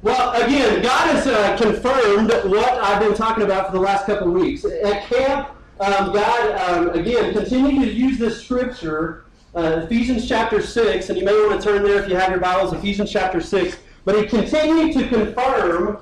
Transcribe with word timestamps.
Well, 0.00 0.30
again, 0.40 0.80
God 0.80 1.10
has 1.10 1.26
uh, 1.26 1.56
confirmed 1.56 2.30
what 2.30 2.84
I've 2.84 3.00
been 3.00 3.14
talking 3.14 3.42
about 3.42 3.66
for 3.66 3.72
the 3.72 3.80
last 3.80 4.06
couple 4.06 4.28
of 4.28 4.34
weeks. 4.34 4.64
At 4.64 5.06
camp, 5.06 5.48
um, 5.80 6.12
God, 6.12 6.70
um, 6.70 6.90
again, 6.90 7.32
continued 7.32 7.82
to 7.82 7.92
use 7.92 8.16
this 8.16 8.40
scripture, 8.40 9.24
uh, 9.56 9.80
Ephesians 9.84 10.28
chapter 10.28 10.62
6, 10.62 11.08
and 11.08 11.18
you 11.18 11.24
may 11.24 11.32
want 11.32 11.60
to 11.60 11.68
turn 11.68 11.82
there 11.82 12.00
if 12.00 12.08
you 12.08 12.14
have 12.14 12.30
your 12.30 12.38
Bibles, 12.38 12.72
Ephesians 12.72 13.10
chapter 13.10 13.40
6. 13.40 13.76
But 14.04 14.16
he 14.16 14.26
continued 14.26 14.92
to 14.94 15.08
confirm 15.08 15.98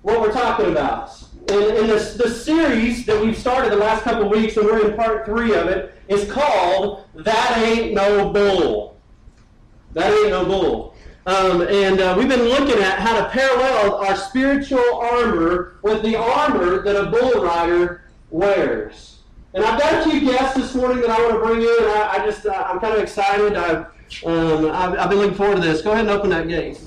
what 0.00 0.22
we're 0.22 0.32
talking 0.32 0.70
about. 0.70 1.10
In, 1.50 1.62
in 1.76 1.86
this, 1.86 2.14
the 2.14 2.30
series 2.30 3.04
that 3.04 3.20
we've 3.20 3.36
started 3.36 3.72
the 3.72 3.76
last 3.76 4.04
couple 4.04 4.24
of 4.24 4.30
weeks, 4.30 4.56
and 4.56 4.64
we're 4.64 4.88
in 4.88 4.96
part 4.96 5.26
three 5.26 5.54
of 5.54 5.68
it, 5.68 5.94
is 6.08 6.30
called 6.30 7.04
That 7.14 7.58
Ain't 7.58 7.92
No 7.92 8.32
Bull. 8.32 8.98
That 9.92 10.10
Ain't 10.14 10.30
No 10.30 10.46
Bull. 10.46 10.94
Um, 11.28 11.60
and 11.60 12.00
uh, 12.00 12.14
we've 12.16 12.26
been 12.26 12.44
looking 12.44 12.82
at 12.82 13.00
how 13.00 13.20
to 13.20 13.28
parallel 13.28 13.96
our 13.96 14.16
spiritual 14.16 14.94
armor 14.94 15.76
with 15.82 16.02
the 16.02 16.16
armor 16.16 16.82
that 16.82 16.96
a 16.96 17.10
bull 17.10 17.44
rider 17.44 18.04
wears. 18.30 19.18
And 19.52 19.62
I've 19.62 19.78
got 19.78 20.06
a 20.06 20.10
few 20.10 20.22
guests 20.22 20.56
this 20.56 20.74
morning 20.74 21.02
that 21.02 21.10
I 21.10 21.20
want 21.20 21.34
to 21.34 21.40
bring 21.40 21.60
in. 21.60 21.68
I, 21.68 22.14
I 22.14 22.24
just, 22.24 22.46
uh, 22.46 22.66
I'm 22.66 22.80
kind 22.80 22.94
of 22.94 23.02
excited. 23.02 23.56
I've, 23.56 23.84
um, 24.24 24.70
I've, 24.70 24.98
I've 24.98 25.10
been 25.10 25.18
looking 25.18 25.36
forward 25.36 25.56
to 25.56 25.60
this. 25.60 25.82
Go 25.82 25.92
ahead 25.92 26.06
and 26.06 26.16
open 26.16 26.30
that 26.30 26.48
gate. 26.48 26.80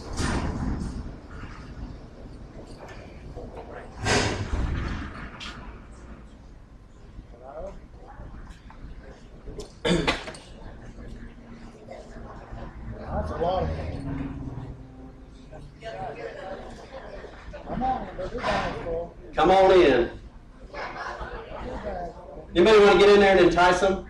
That's 9.84 10.12
a 13.32 13.38
lot 13.38 13.64
of 13.66 13.70
Come 19.36 19.52
on, 19.52 19.72
in. 19.72 20.10
Anybody 22.56 22.80
want 22.80 22.92
to 22.92 22.98
get 23.00 23.10
in 23.10 23.20
there 23.20 23.38
and 23.38 23.48
entice 23.48 23.80
them? 23.80 24.06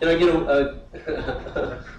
Can 0.00 0.08
I 0.08 0.16
get 0.16 0.28
a, 0.28 0.82
a. 1.02 1.84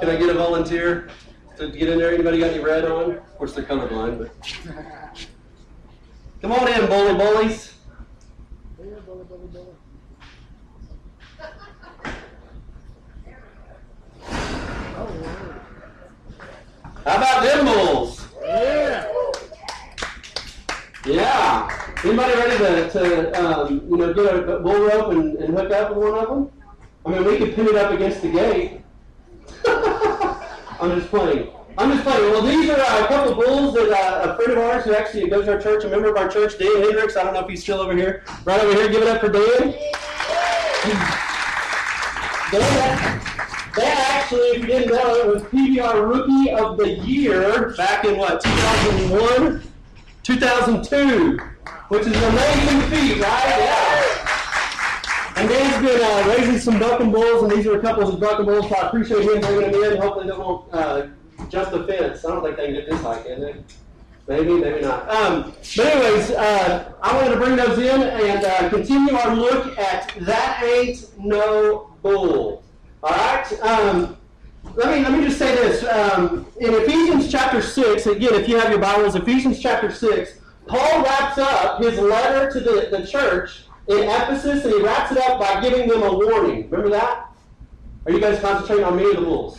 Can 0.00 0.08
I 0.08 0.16
get 0.16 0.30
a 0.30 0.34
volunteer 0.34 1.10
to 1.58 1.68
get 1.68 1.88
in 1.88 1.98
there? 1.98 2.14
Anybody 2.14 2.38
got 2.38 2.50
any 2.50 2.62
red 2.62 2.84
on? 2.84 3.12
Of 3.12 3.36
course, 3.36 3.52
they're 3.52 3.64
colorblind, 3.64 4.18
but 4.18 4.30
come 6.40 6.52
on 6.52 6.68
in, 6.68 6.86
bully 6.86 7.14
bullies. 7.14 7.74
How 17.04 17.16
about 17.16 17.42
them 17.42 17.66
bulls? 17.66 18.26
Yeah. 18.42 19.12
Yeah. 21.04 21.94
Anybody 22.04 22.32
ready 22.34 22.58
to, 22.58 22.90
to 22.90 23.44
um, 23.44 23.82
you 23.90 23.96
know, 23.96 24.14
get 24.14 24.48
a 24.48 24.60
bull 24.60 24.80
rope 24.80 25.12
and, 25.12 25.36
and 25.36 25.58
hook 25.58 25.72
up 25.72 25.96
with 25.96 25.98
one 25.98 26.18
of 26.18 26.28
them? 26.28 26.50
I 27.04 27.10
mean, 27.10 27.24
we 27.24 27.38
could 27.38 27.54
pin 27.54 27.66
it 27.66 27.74
up 27.74 27.90
against 27.92 28.22
the 28.22 28.30
gate. 28.30 28.80
I'm 30.80 30.98
just 30.98 31.08
playing. 31.10 31.50
I'm 31.76 31.90
just 31.90 32.04
playing. 32.04 32.30
Well, 32.30 32.42
these 32.42 32.70
are 32.70 32.78
uh, 32.78 33.04
a 33.04 33.08
couple 33.08 33.32
of 33.32 33.38
bulls 33.44 33.74
that 33.74 33.90
uh, 33.90 34.32
a 34.32 34.36
friend 34.36 34.52
of 34.52 34.58
ours 34.58 34.84
who 34.84 34.94
actually 34.94 35.28
goes 35.28 35.46
to 35.46 35.54
our 35.54 35.60
church, 35.60 35.84
a 35.84 35.88
member 35.88 36.08
of 36.08 36.16
our 36.16 36.28
church, 36.28 36.58
Dan 36.58 36.82
Hendricks. 36.82 37.16
I 37.16 37.24
don't 37.24 37.34
know 37.34 37.40
if 37.40 37.48
he's 37.48 37.62
still 37.62 37.80
over 37.80 37.96
here. 37.96 38.24
Right 38.44 38.60
over 38.60 38.72
here. 38.72 38.88
Give 38.88 39.02
it 39.02 39.08
up 39.08 39.20
for 39.20 39.28
Dan. 39.28 39.74
Dan, 42.52 43.20
Dan 43.74 43.96
actually, 43.96 44.40
if 44.40 44.58
you 44.60 44.66
didn't 44.66 44.92
know, 44.92 45.14
it 45.16 45.26
was 45.26 45.42
PBR 45.44 46.08
Rookie 46.08 46.50
of 46.52 46.76
the 46.76 46.90
Year 46.90 47.74
back 47.76 48.04
in 48.04 48.18
what, 48.18 48.42
2001? 48.44 49.71
2002, 50.38 51.38
which 51.88 52.06
is 52.06 52.16
an 52.16 52.24
amazing 52.24 52.80
feat, 52.90 53.20
right? 53.20 53.58
Yeah. 53.58 54.22
And 55.36 55.48
Dan's 55.48 55.86
been 55.86 56.00
uh, 56.02 56.34
raising 56.36 56.58
some 56.58 56.78
bucking 56.78 57.12
bulls, 57.12 57.42
and 57.42 57.52
these 57.52 57.66
are 57.66 57.78
a 57.78 57.82
couple 57.82 58.08
of 58.08 58.18
bucking 58.18 58.46
bulls, 58.46 58.68
so 58.68 58.76
I 58.76 58.88
appreciate 58.88 59.22
him 59.22 59.40
bringing 59.40 59.72
them 59.72 59.92
in. 59.92 60.00
Hopefully 60.00 60.26
they 60.26 60.36
won't 60.36 60.72
uh, 60.72 61.08
jump 61.48 61.70
the 61.70 61.84
fence. 61.84 62.24
I 62.24 62.28
don't 62.28 62.42
think 62.42 62.56
they 62.56 62.66
can 62.66 62.74
get 62.74 62.88
this 62.88 63.00
high, 63.02 63.22
can 63.22 63.40
they? 63.40 63.56
Maybe, 64.28 64.54
maybe 64.54 64.80
not. 64.82 65.10
Um, 65.10 65.52
but 65.76 65.86
anyways, 65.86 66.30
uh, 66.30 66.92
I 67.02 67.16
wanted 67.16 67.34
to 67.34 67.40
bring 67.40 67.56
those 67.56 67.78
in 67.78 68.02
and 68.02 68.44
uh, 68.44 68.68
continue 68.70 69.14
our 69.14 69.34
look 69.34 69.76
at 69.78 70.14
That 70.20 70.62
Ain't 70.62 71.18
No 71.18 71.90
Bull. 72.02 72.62
All 73.02 73.10
right? 73.10 73.60
Um, 73.62 74.16
let 74.74 74.96
me 74.96 75.02
let 75.02 75.12
me 75.12 75.24
just 75.24 75.38
say 75.38 75.54
this. 75.54 75.84
Um, 75.84 76.46
in 76.60 76.74
Ephesians 76.74 77.30
chapter 77.30 77.60
six, 77.60 78.06
again, 78.06 78.34
if 78.34 78.48
you 78.48 78.58
have 78.58 78.70
your 78.70 78.78
Bibles, 78.78 79.14
Ephesians 79.14 79.60
chapter 79.60 79.92
six, 79.92 80.38
Paul 80.66 81.02
wraps 81.02 81.38
up 81.38 81.82
his 81.82 81.98
letter 81.98 82.50
to 82.52 82.60
the, 82.60 82.88
the 82.96 83.06
church 83.06 83.64
in 83.88 83.98
Ephesus, 83.98 84.64
and 84.64 84.74
he 84.74 84.82
wraps 84.82 85.12
it 85.12 85.18
up 85.18 85.38
by 85.38 85.60
giving 85.60 85.88
them 85.88 86.02
a 86.02 86.12
warning. 86.12 86.70
Remember 86.70 86.90
that? 86.90 87.28
Are 88.06 88.12
you 88.12 88.20
guys 88.20 88.40
concentrating 88.40 88.84
on 88.84 88.96
me 88.96 89.04
or 89.04 89.14
the 89.14 89.20
bulls? 89.20 89.58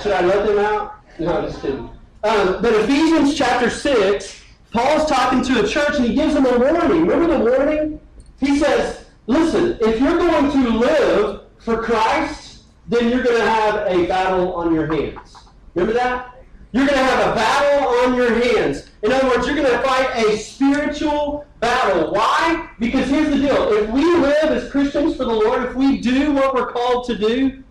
Should 0.00 0.12
I 0.12 0.24
let 0.24 0.46
them 0.46 0.58
out? 0.58 0.96
No, 1.18 1.38
I'm 1.38 1.44
just 1.44 1.62
kidding. 1.62 1.88
Um, 2.24 2.62
but 2.62 2.72
Ephesians 2.74 3.34
chapter 3.34 3.70
six, 3.70 4.42
Paul's 4.72 5.08
talking 5.08 5.42
to 5.42 5.64
a 5.64 5.68
church, 5.68 5.96
and 5.96 6.06
he 6.06 6.14
gives 6.14 6.34
them 6.34 6.46
a 6.46 6.58
warning. 6.58 7.06
Remember 7.06 7.38
the 7.38 7.44
warning? 7.44 8.00
He 8.40 8.58
says, 8.58 9.06
"Listen, 9.26 9.78
if 9.80 10.00
you're 10.00 10.18
going 10.18 10.50
to 10.50 10.68
live 10.78 11.42
for 11.58 11.82
Christ." 11.82 12.41
Then 12.88 13.08
you're 13.08 13.22
going 13.22 13.38
to 13.38 13.46
have 13.46 13.86
a 13.86 14.06
battle 14.06 14.54
on 14.54 14.74
your 14.74 14.86
hands. 14.92 15.36
Remember 15.74 15.94
that? 15.94 16.44
You're 16.72 16.86
going 16.86 16.98
to 16.98 17.04
have 17.04 17.32
a 17.32 17.34
battle 17.34 17.88
on 17.88 18.14
your 18.14 18.34
hands. 18.34 18.88
In 19.02 19.12
other 19.12 19.28
words, 19.28 19.46
you're 19.46 19.56
going 19.56 19.70
to 19.70 19.82
fight 19.82 20.16
a 20.16 20.38
spiritual 20.38 21.46
battle. 21.60 22.12
Why? 22.12 22.70
Because 22.78 23.08
here's 23.08 23.30
the 23.30 23.36
deal. 23.36 23.72
If 23.72 23.90
we 23.90 24.04
live 24.04 24.50
as 24.50 24.70
Christians 24.70 25.16
for 25.16 25.24
the 25.24 25.32
Lord, 25.32 25.64
if 25.64 25.74
we 25.74 25.98
do 25.98 26.32
what 26.32 26.54
we're 26.54 26.72
called 26.72 27.04
to 27.06 27.16
do, 27.16 27.62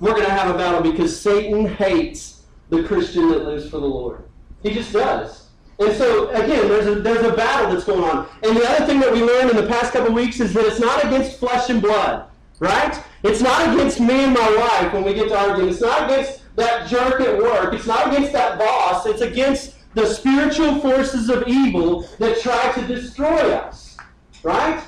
we're 0.00 0.14
going 0.14 0.24
to 0.26 0.32
have 0.32 0.52
a 0.52 0.58
battle 0.58 0.80
because 0.80 1.18
Satan 1.18 1.66
hates 1.66 2.42
the 2.70 2.82
Christian 2.84 3.28
that 3.28 3.44
lives 3.44 3.68
for 3.68 3.78
the 3.78 3.86
Lord. 3.86 4.24
He 4.62 4.72
just 4.72 4.92
does. 4.92 5.48
And 5.78 5.94
so, 5.96 6.28
again, 6.30 6.68
there's 6.68 6.86
a, 6.86 6.94
there's 7.00 7.24
a 7.26 7.34
battle 7.34 7.72
that's 7.72 7.84
going 7.84 8.04
on. 8.04 8.28
And 8.42 8.56
the 8.56 8.68
other 8.68 8.86
thing 8.86 9.00
that 9.00 9.12
we 9.12 9.22
learned 9.22 9.50
in 9.50 9.56
the 9.56 9.66
past 9.66 9.92
couple 9.92 10.14
weeks 10.14 10.40
is 10.40 10.52
that 10.54 10.64
it's 10.64 10.80
not 10.80 11.04
against 11.04 11.38
flesh 11.38 11.70
and 11.70 11.82
blood, 11.82 12.28
right? 12.62 13.02
It's 13.24 13.40
not 13.40 13.74
against 13.74 13.98
me 13.98 14.24
and 14.24 14.32
my 14.32 14.56
wife 14.56 14.92
when 14.92 15.02
we 15.02 15.14
get 15.14 15.28
to 15.30 15.36
arguing. 15.36 15.68
It's 15.68 15.80
not 15.80 16.08
against 16.08 16.42
that 16.54 16.88
jerk 16.88 17.20
at 17.20 17.36
work. 17.36 17.74
It's 17.74 17.88
not 17.88 18.06
against 18.06 18.32
that 18.32 18.56
boss. 18.56 19.04
It's 19.04 19.20
against 19.20 19.74
the 19.94 20.06
spiritual 20.06 20.78
forces 20.78 21.28
of 21.28 21.42
evil 21.48 22.02
that 22.20 22.40
try 22.40 22.70
to 22.72 22.86
destroy 22.86 23.52
us. 23.52 23.96
Right? 24.44 24.80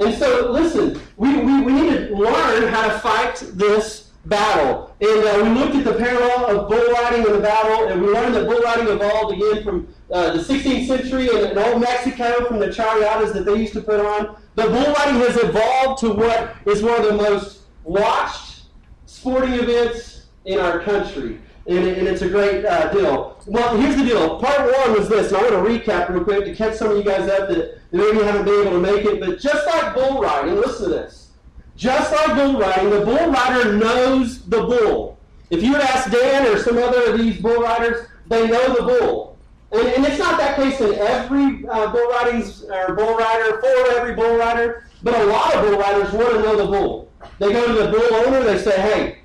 And 0.00 0.14
so, 0.14 0.50
listen, 0.50 0.98
we, 1.18 1.36
we, 1.36 1.60
we 1.60 1.72
need 1.72 2.08
to 2.08 2.14
learn 2.16 2.72
how 2.72 2.88
to 2.88 2.98
fight 2.98 3.36
this 3.52 4.12
battle. 4.24 4.96
And 5.02 5.24
uh, 5.24 5.44
we 5.44 5.60
looked 5.60 5.76
at 5.76 5.84
the 5.84 5.92
parallel 5.92 6.58
of 6.58 6.68
bull 6.70 6.92
riding 6.94 7.26
and 7.26 7.34
the 7.34 7.40
battle, 7.40 7.88
and 7.88 8.00
we 8.00 8.08
learned 8.08 8.34
that 8.34 8.46
bull 8.46 8.60
riding 8.60 8.88
evolved 8.88 9.34
again 9.34 9.62
from 9.62 9.94
uh, 10.14 10.32
the 10.32 10.38
16th 10.38 10.86
century 10.86 11.26
in, 11.26 11.58
old 11.58 11.80
Mexico 11.80 12.44
from 12.46 12.60
the 12.60 12.68
charreadas 12.68 13.32
that 13.32 13.44
they 13.44 13.56
used 13.56 13.72
to 13.72 13.80
put 13.80 13.98
on. 13.98 14.36
The 14.54 14.62
bull 14.62 14.94
riding 14.94 15.20
has 15.20 15.36
evolved 15.36 15.98
to 16.00 16.10
what 16.10 16.54
is 16.66 16.84
one 16.84 17.00
of 17.00 17.06
the 17.08 17.14
most 17.14 17.62
watched 17.82 18.62
sporting 19.06 19.54
events 19.54 20.26
in 20.44 20.60
our 20.60 20.80
country. 20.80 21.40
And, 21.66 21.78
and 21.78 22.06
it's 22.06 22.22
a 22.22 22.28
great 22.28 22.64
uh, 22.64 22.92
deal. 22.92 23.42
Well, 23.46 23.76
here's 23.76 23.96
the 23.96 24.04
deal. 24.04 24.38
Part 24.38 24.60
one 24.60 24.96
was 24.96 25.08
this, 25.08 25.32
and 25.32 25.38
I 25.38 25.50
want 25.50 25.66
to 25.66 25.90
recap 25.90 26.08
real 26.10 26.22
quick 26.22 26.44
to 26.44 26.54
catch 26.54 26.76
some 26.76 26.92
of 26.92 26.96
you 26.96 27.02
guys 27.02 27.28
up 27.28 27.48
that, 27.48 27.56
that 27.56 27.80
maybe 27.90 28.18
haven't 28.18 28.44
been 28.44 28.68
able 28.68 28.70
to 28.70 28.80
make 28.80 29.04
it. 29.04 29.18
But 29.18 29.40
just 29.40 29.66
like 29.66 29.94
bull 29.94 30.22
riding, 30.22 30.54
listen 30.54 30.90
to 30.90 30.90
this. 30.90 31.30
Just 31.74 32.12
like 32.12 32.36
bull 32.36 32.60
riding, 32.60 32.90
the 32.90 33.00
bull 33.00 33.32
rider 33.32 33.72
knows 33.72 34.46
the 34.46 34.62
bull. 34.62 35.18
If 35.50 35.60
you 35.60 35.72
would 35.72 35.80
ask 35.80 36.08
Dan 36.12 36.46
or 36.46 36.58
some 36.58 36.78
other 36.78 37.12
of 37.12 37.18
these 37.18 37.40
bull 37.40 37.62
riders, 37.62 38.06
they 38.28 38.46
know 38.46 38.74
the 38.74 38.82
bull. 38.82 39.33
And, 39.72 39.86
and 39.88 40.06
it's 40.06 40.18
not 40.18 40.38
that 40.38 40.56
case 40.56 40.80
in 40.80 40.94
every 40.94 41.66
uh, 41.68 41.90
bull 41.90 42.06
riding's 42.08 42.64
or 42.64 42.94
bull 42.94 43.16
rider 43.16 43.60
for 43.60 43.96
every 43.96 44.14
bull 44.14 44.36
rider, 44.36 44.86
but 45.02 45.14
a 45.20 45.24
lot 45.24 45.54
of 45.54 45.62
bull 45.62 45.78
riders 45.78 46.12
want 46.12 46.32
to 46.32 46.42
know 46.42 46.56
the 46.56 46.66
bull. 46.66 47.10
They 47.38 47.52
go 47.52 47.66
to 47.66 47.72
the 47.72 47.90
bull 47.90 48.14
owner, 48.26 48.42
they 48.42 48.58
say, 48.58 48.80
"Hey, 48.80 49.18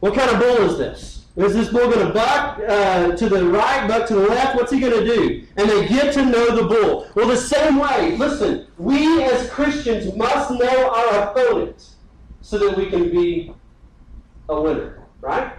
what 0.00 0.14
kind 0.14 0.30
of 0.30 0.38
bull 0.38 0.70
is 0.70 0.78
this? 0.78 1.26
Is 1.36 1.54
this 1.54 1.68
bull 1.68 1.90
going 1.90 2.06
to 2.06 2.12
buck 2.12 2.58
uh, 2.66 3.14
to 3.14 3.28
the 3.28 3.46
right, 3.46 3.86
buck 3.86 4.06
to 4.08 4.14
the 4.14 4.26
left? 4.26 4.56
What's 4.56 4.72
he 4.72 4.80
going 4.80 5.04
to 5.04 5.04
do?" 5.04 5.46
And 5.56 5.68
they 5.68 5.86
get 5.86 6.14
to 6.14 6.24
know 6.24 6.56
the 6.56 6.66
bull. 6.66 7.08
Well, 7.14 7.28
the 7.28 7.36
same 7.36 7.78
way, 7.78 8.16
listen, 8.16 8.66
we 8.78 9.22
as 9.24 9.48
Christians 9.50 10.14
must 10.16 10.50
know 10.50 10.90
our 10.90 11.30
opponent 11.30 11.90
so 12.40 12.58
that 12.58 12.76
we 12.76 12.86
can 12.86 13.10
be 13.10 13.52
a 14.48 14.60
winner, 14.60 15.00
right? 15.20 15.52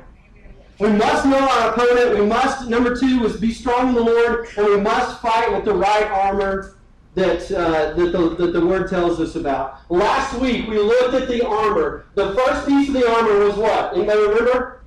We 0.80 0.90
must 0.90 1.26
know 1.26 1.38
our 1.38 1.74
opponent. 1.74 2.20
We 2.20 2.26
must, 2.26 2.68
number 2.68 2.96
two, 2.96 3.24
is 3.26 3.38
be 3.38 3.54
strong 3.54 3.90
in 3.90 3.96
the 3.96 4.04
Lord, 4.04 4.48
and 4.58 4.66
we 4.66 4.80
must 4.80 5.22
fight 5.22 5.52
with 5.52 5.66
the 5.66 5.74
right 5.74 6.06
armor 6.06 6.78
that, 7.14 7.52
uh, 7.52 7.94
that, 7.94 8.12
the, 8.12 8.36
that 8.36 8.54
the 8.54 8.66
Word 8.66 8.90
tells 8.90 9.20
us 9.20 9.36
about. 9.36 9.80
Last 9.92 10.40
week, 10.40 10.68
we 10.68 10.80
looked 10.80 11.14
at 11.14 11.28
the 11.28 11.46
armor. 11.46 12.06
The 12.16 12.34
first 12.34 12.68
piece 12.68 12.88
of 12.88 12.96
the 12.96 13.08
armor 13.08 13.46
was 13.46 13.56
what? 13.56 13.96
Anybody 13.96 14.22
remember? 14.22 14.82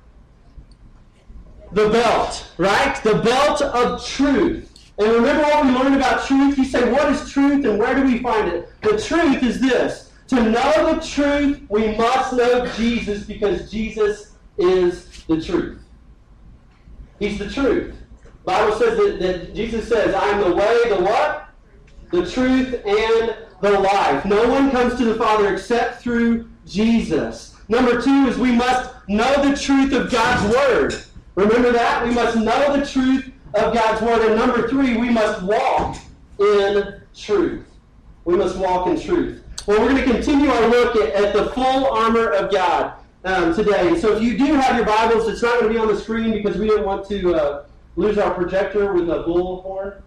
the 1.75 1.89
belt, 1.89 2.47
right? 2.57 2.95
The 3.03 3.15
belt 3.15 3.61
of 3.61 4.05
truth. 4.05 4.71
And 4.97 5.11
remember 5.11 5.43
what 5.43 5.65
we 5.65 5.71
learned 5.71 5.95
about 5.95 6.25
truth? 6.25 6.57
You 6.57 6.63
say, 6.63 6.89
what 6.89 7.11
is 7.11 7.29
truth 7.29 7.65
and 7.65 7.77
where 7.77 7.93
do 7.93 8.05
we 8.05 8.19
find 8.19 8.47
it? 8.47 8.69
The 8.81 8.99
truth 8.99 9.43
is 9.43 9.59
this. 9.59 10.13
To 10.29 10.41
know 10.41 10.95
the 10.95 11.05
truth, 11.05 11.61
we 11.69 11.95
must 11.97 12.33
know 12.33 12.65
Jesus 12.77 13.25
because 13.25 13.69
Jesus 13.69 14.31
is 14.57 15.14
the 15.27 15.41
truth. 15.41 15.79
He's 17.19 17.39
the 17.39 17.49
truth. 17.49 17.95
Bible 18.43 18.77
says 18.77 18.97
that, 18.97 19.19
that 19.19 19.55
Jesus 19.55 19.87
says, 19.87 20.13
I 20.13 20.29
am 20.29 20.49
the 20.49 20.55
way, 20.55 20.89
the 20.89 21.01
what? 21.01 21.49
The 22.11 22.29
truth 22.29 22.85
and 22.85 23.35
the 23.61 23.79
life. 23.79 24.25
No 24.25 24.47
one 24.47 24.69
comes 24.71 24.95
to 24.97 25.05
the 25.05 25.15
Father 25.15 25.53
except 25.53 26.01
through 26.01 26.47
Jesus. 26.65 27.55
Number 27.67 28.01
two 28.01 28.27
is 28.27 28.37
we 28.37 28.51
must 28.51 28.93
know 29.07 29.49
the 29.49 29.57
truth 29.57 29.93
of 29.93 30.11
God's 30.11 30.53
Word. 30.53 31.03
Remember 31.35 31.71
that? 31.71 32.05
We 32.05 32.13
must 32.13 32.37
know 32.37 32.77
the 32.77 32.85
truth 32.85 33.31
of 33.55 33.73
God's 33.73 34.01
Word. 34.01 34.21
And 34.27 34.35
number 34.35 34.67
three, 34.67 34.97
we 34.97 35.09
must 35.09 35.41
walk 35.41 35.97
in 36.39 37.01
truth. 37.15 37.65
We 38.25 38.35
must 38.35 38.57
walk 38.57 38.87
in 38.87 38.99
truth. 38.99 39.43
Well, 39.65 39.81
we're 39.81 39.89
going 39.89 40.05
to 40.05 40.11
continue 40.11 40.49
our 40.49 40.67
look 40.67 40.95
at, 40.95 41.09
at 41.13 41.33
the 41.33 41.49
full 41.51 41.87
armor 41.87 42.29
of 42.29 42.51
God 42.51 42.93
um, 43.25 43.53
today. 43.53 43.99
So 43.99 44.15
if 44.15 44.23
you 44.23 44.37
do 44.37 44.53
have 44.53 44.75
your 44.77 44.85
Bibles, 44.85 45.27
it's 45.27 45.41
not 45.41 45.59
going 45.59 45.73
to 45.73 45.73
be 45.73 45.79
on 45.79 45.87
the 45.87 45.99
screen 45.99 46.31
because 46.31 46.57
we 46.57 46.67
didn't 46.67 46.85
want 46.85 47.07
to 47.09 47.35
uh, 47.35 47.65
lose 47.95 48.17
our 48.17 48.33
projector 48.33 48.93
with 48.93 49.09
a 49.09 49.23
bullhorn. 49.23 50.01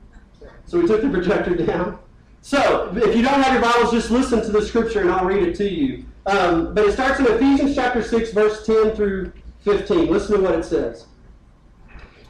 So 0.67 0.81
we 0.81 0.87
took 0.87 1.03
the 1.03 1.09
projector 1.09 1.55
down. 1.55 1.99
So 2.41 2.93
if 2.97 3.17
you 3.17 3.23
don't 3.23 3.43
have 3.43 3.53
your 3.53 3.63
Bibles, 3.63 3.91
just 3.91 4.11
listen 4.11 4.41
to 4.43 4.53
the 4.53 4.63
scripture 4.63 5.01
and 5.01 5.11
I'll 5.11 5.27
read 5.27 5.43
it 5.43 5.57
to 5.57 5.69
you. 5.69 6.05
Um, 6.27 6.75
but 6.75 6.85
it 6.85 6.93
starts 6.93 7.19
in 7.19 7.27
Ephesians 7.27 7.75
chapter 7.75 8.03
6, 8.03 8.33
verse 8.33 8.65
10 8.65 8.95
through 8.95 9.33
15. 9.61 10.07
Listen 10.09 10.37
to 10.37 10.43
what 10.43 10.55
it 10.55 10.65
says. 10.65 11.07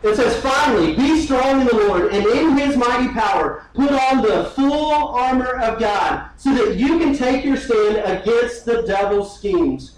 It 0.02 0.14
says, 0.14 0.40
Finally, 0.40 0.94
be 0.94 1.20
strong 1.20 1.61
in 1.61 1.67
the 1.67 1.75
Lord, 1.75 2.12
and 2.12 2.25
in 2.25 2.56
his 2.56 2.76
mighty 2.76 3.08
power, 3.08 3.67
put 3.75 3.90
on 3.90 4.23
the 4.23 4.44
full 4.55 5.08
armor 5.08 5.56
of 5.56 5.81
God, 5.81 6.31
so 6.37 6.55
that 6.55 6.76
you 6.76 7.00
can 7.00 7.17
take 7.17 7.44
your 7.44 7.56
stand 7.56 7.96
against 7.96 8.64
the 8.64 8.82
devil's 8.82 9.37
schemes. 9.37 9.98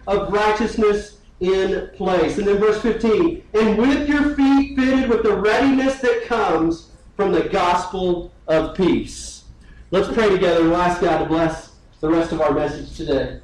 of 0.11 0.31
righteousness 0.31 1.17
in 1.39 1.89
place. 1.95 2.37
And 2.37 2.47
then 2.47 2.57
verse 2.57 2.81
15, 2.81 3.43
and 3.53 3.77
with 3.77 4.07
your 4.07 4.35
feet 4.35 4.77
fitted 4.77 5.09
with 5.09 5.23
the 5.23 5.35
readiness 5.35 5.99
that 6.01 6.25
comes 6.25 6.91
from 7.15 7.31
the 7.31 7.49
gospel 7.49 8.31
of 8.47 8.75
peace. 8.75 9.45
Let's 9.89 10.13
pray 10.13 10.29
together 10.29 10.61
and 10.61 10.69
we'll 10.69 10.81
ask 10.81 11.01
God 11.01 11.19
to 11.19 11.25
bless 11.25 11.73
the 11.99 12.09
rest 12.09 12.31
of 12.31 12.41
our 12.41 12.51
message 12.51 12.95
today. 12.95 13.39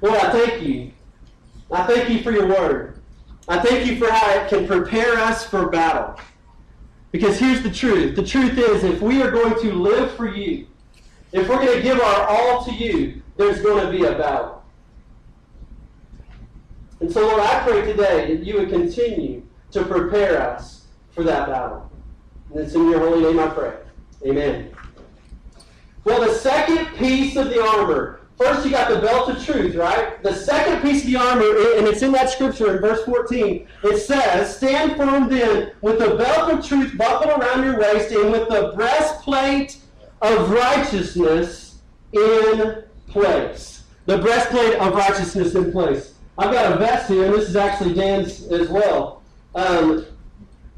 Lord, 0.00 0.16
I 0.16 0.30
thank 0.32 0.62
you. 0.62 0.92
I 1.70 1.84
thank 1.84 2.08
you 2.08 2.22
for 2.22 2.32
your 2.32 2.48
word. 2.48 3.00
I 3.48 3.58
thank 3.60 3.86
you 3.86 3.96
for 3.96 4.10
how 4.10 4.30
it 4.32 4.48
can 4.48 4.66
prepare 4.66 5.14
us 5.14 5.46
for 5.46 5.68
battle. 5.68 6.18
Because 7.12 7.38
here's 7.38 7.62
the 7.62 7.70
truth. 7.70 8.16
The 8.16 8.24
truth 8.24 8.56
is, 8.56 8.84
if 8.84 9.00
we 9.00 9.22
are 9.22 9.30
going 9.30 9.60
to 9.60 9.72
live 9.72 10.12
for 10.12 10.28
you, 10.28 10.66
if 11.32 11.48
we're 11.48 11.56
going 11.56 11.76
to 11.76 11.82
give 11.82 12.00
our 12.00 12.28
all 12.28 12.64
to 12.64 12.72
you, 12.72 13.22
there's 13.36 13.60
going 13.60 13.84
to 13.84 13.90
be 13.90 14.04
a 14.04 14.12
battle. 14.12 14.59
And 17.00 17.10
so, 17.10 17.26
Lord, 17.26 17.40
I 17.40 17.60
pray 17.60 17.82
today 17.82 18.34
that 18.34 18.44
you 18.44 18.58
would 18.58 18.70
continue 18.70 19.42
to 19.72 19.84
prepare 19.84 20.40
us 20.40 20.86
for 21.10 21.24
that 21.24 21.48
battle. 21.48 21.90
And 22.50 22.60
it's 22.60 22.74
in 22.74 22.90
your 22.90 23.00
holy 23.00 23.22
name 23.22 23.38
I 23.38 23.48
pray. 23.48 23.76
Amen. 24.26 24.70
Well, 26.04 26.20
the 26.20 26.34
second 26.34 26.86
piece 26.96 27.36
of 27.36 27.48
the 27.50 27.62
armor 27.62 28.20
First, 28.40 28.64
you 28.64 28.70
got 28.70 28.88
the 28.88 29.00
belt 29.00 29.28
of 29.28 29.44
truth, 29.44 29.74
right? 29.74 30.22
The 30.22 30.32
second 30.32 30.80
piece 30.80 31.04
of 31.04 31.10
the 31.10 31.16
armor, 31.16 31.42
and 31.76 31.86
it's 31.86 32.00
in 32.00 32.10
that 32.12 32.30
scripture 32.30 32.74
in 32.74 32.80
verse 32.80 33.04
14, 33.04 33.68
it 33.82 33.98
says, 33.98 34.56
Stand 34.56 34.96
firm 34.96 35.28
then 35.28 35.72
with 35.82 35.98
the 35.98 36.14
belt 36.14 36.50
of 36.50 36.66
truth 36.66 36.96
buckled 36.96 37.38
around 37.38 37.64
your 37.64 37.78
waist 37.78 38.10
and 38.12 38.32
with 38.32 38.48
the 38.48 38.72
breastplate 38.74 39.76
of 40.22 40.50
righteousness 40.50 41.82
in 42.12 42.82
place. 43.08 43.84
The 44.06 44.16
breastplate 44.16 44.76
of 44.76 44.94
righteousness 44.94 45.54
in 45.54 45.70
place. 45.70 46.14
I've 46.40 46.52
got 46.54 46.72
a 46.72 46.76
vest 46.78 47.10
here, 47.10 47.26
and 47.26 47.34
this 47.34 47.50
is 47.50 47.56
actually 47.56 47.92
Dan's 47.92 48.46
as 48.46 48.70
well. 48.70 49.20
Um, 49.54 50.06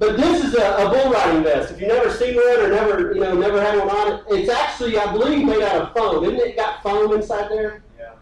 but 0.00 0.17
this 0.17 0.44
is 0.44 0.55
a, 0.56 0.75
a, 0.75 0.91
bull 0.91 1.12
riding 1.12 1.44
vest. 1.44 1.70
If 1.70 1.81
you've 1.81 1.88
never 1.88 2.11
seen 2.11 2.35
one 2.35 2.59
or 2.59 2.69
never, 2.69 3.14
you 3.14 3.20
know, 3.20 3.32
never 3.35 3.61
had 3.61 3.79
one 3.79 3.88
on, 3.88 4.25
it's 4.31 4.50
actually, 4.50 4.99
I 4.99 5.12
believe, 5.12 5.47
made 5.47 5.62
out 5.62 5.82
of 5.82 5.93
foam. 5.94 6.25
Isn't 6.25 6.41
it 6.41 6.56
got 6.56 6.82
foam 6.82 7.12
inside 7.12 7.49
there? 7.49 7.85
Yeah. 7.97 8.14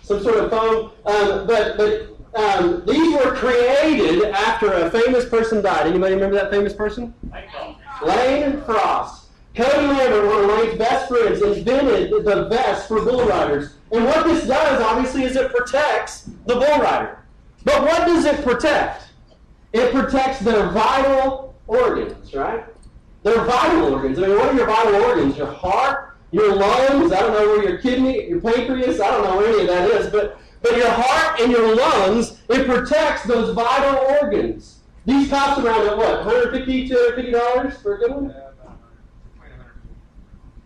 Some 0.00 0.22
sort 0.22 0.38
of 0.38 0.48
foam. 0.48 0.92
Um, 1.04 1.46
but 1.46 1.76
but 1.76 2.16
um, 2.34 2.82
these 2.86 3.14
were 3.14 3.34
created 3.34 4.30
after 4.30 4.72
a 4.72 4.90
famous 4.90 5.28
person 5.28 5.60
died. 5.60 5.86
Anybody 5.86 6.14
remember 6.14 6.36
that 6.36 6.50
famous 6.50 6.72
person? 6.72 7.12
Lane 8.02 8.62
Frost. 8.62 9.19
Cody 9.54 9.86
Lambert, 9.86 10.26
one 10.26 10.44
of 10.44 10.58
Lane's 10.58 10.78
best 10.78 11.08
friends, 11.08 11.42
invented 11.42 12.10
the 12.24 12.46
vest 12.48 12.86
for 12.88 13.04
bull 13.04 13.26
riders. 13.26 13.74
And 13.90 14.04
what 14.04 14.24
this 14.24 14.46
does, 14.46 14.80
obviously, 14.80 15.24
is 15.24 15.34
it 15.36 15.50
protects 15.50 16.30
the 16.46 16.54
bull 16.54 16.78
rider. 16.78 17.18
But 17.64 17.82
what 17.82 18.06
does 18.06 18.24
it 18.24 18.44
protect? 18.44 19.08
It 19.72 19.92
protects 19.92 20.40
their 20.40 20.70
vital 20.70 21.54
organs, 21.66 22.32
right? 22.34 22.64
Their 23.22 23.44
vital 23.44 23.92
organs. 23.92 24.18
I 24.18 24.22
mean, 24.26 24.36
what 24.36 24.48
are 24.48 24.54
your 24.54 24.66
vital 24.66 25.02
organs? 25.02 25.36
Your 25.36 25.52
heart, 25.52 26.16
your 26.30 26.54
lungs, 26.54 27.12
I 27.12 27.20
don't 27.20 27.32
know 27.32 27.46
where 27.46 27.68
your 27.68 27.78
kidney, 27.78 28.28
your 28.28 28.40
pancreas, 28.40 29.00
I 29.00 29.10
don't 29.10 29.24
know 29.24 29.36
where 29.36 29.48
any 29.48 29.62
of 29.62 29.66
that 29.66 29.90
is, 29.90 30.10
but, 30.10 30.38
but 30.62 30.76
your 30.76 30.90
heart 30.90 31.40
and 31.40 31.50
your 31.50 31.74
lungs, 31.74 32.40
it 32.48 32.66
protects 32.66 33.24
those 33.24 33.54
vital 33.54 33.98
organs. 34.22 34.78
These 35.06 35.28
cost 35.28 35.60
around 35.60 35.88
at 35.88 35.96
what, 35.96 36.26
$150, 36.26 36.88
$250 36.88 37.82
for 37.82 37.96
a 37.96 37.98
good 37.98 38.10
one? 38.12 38.34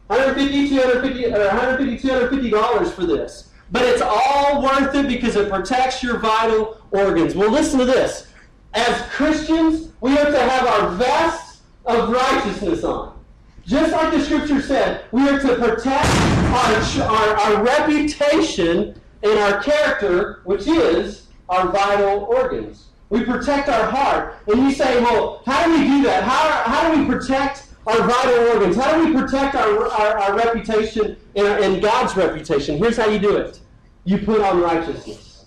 150 0.08 0.68
250 0.68 1.26
or 1.26 1.38
150 1.38 1.98
250 2.08 2.50
dollars 2.50 2.92
for 2.92 3.06
this 3.06 3.50
but 3.70 3.82
it's 3.82 4.02
all 4.02 4.62
worth 4.62 4.94
it 4.94 5.08
because 5.08 5.36
it 5.36 5.48
protects 5.48 6.02
your 6.02 6.18
vital 6.18 6.80
organs 6.90 7.34
well 7.34 7.50
listen 7.50 7.78
to 7.78 7.84
this 7.84 8.28
as 8.74 9.02
Christians, 9.10 9.92
we 10.00 10.18
are 10.18 10.30
to 10.30 10.40
have 10.40 10.66
our 10.66 10.90
vests 10.96 11.62
of 11.86 12.10
righteousness 12.10 12.82
on. 12.82 13.16
Just 13.64 13.92
like 13.92 14.12
the 14.12 14.20
scripture 14.20 14.60
said, 14.60 15.04
we 15.12 15.28
are 15.28 15.38
to 15.38 15.54
protect 15.54 16.06
our, 16.52 17.08
our, 17.08 17.36
our 17.36 17.62
reputation 17.62 19.00
and 19.22 19.38
our 19.38 19.62
character, 19.62 20.40
which 20.44 20.66
is 20.66 21.28
our 21.48 21.68
vital 21.68 22.24
organs. 22.24 22.86
We 23.10 23.24
protect 23.24 23.68
our 23.68 23.90
heart. 23.90 24.36
And 24.48 24.60
you 24.60 24.72
say, 24.72 25.00
well, 25.00 25.42
how 25.46 25.64
do 25.64 25.78
we 25.78 25.86
do 25.86 26.02
that? 26.02 26.24
How, 26.24 26.70
how 26.70 26.92
do 26.92 27.00
we 27.00 27.06
protect 27.06 27.68
our 27.86 28.06
vital 28.06 28.48
organs? 28.48 28.76
How 28.76 28.96
do 28.96 29.06
we 29.06 29.20
protect 29.20 29.54
our, 29.54 29.86
our, 29.88 30.18
our 30.18 30.36
reputation 30.36 31.16
and, 31.36 31.46
and 31.46 31.82
God's 31.82 32.16
reputation? 32.16 32.78
Here's 32.78 32.96
how 32.96 33.08
you 33.08 33.18
do 33.18 33.36
it 33.36 33.60
you 34.04 34.18
put 34.18 34.40
on 34.40 34.60
righteousness. 34.60 35.46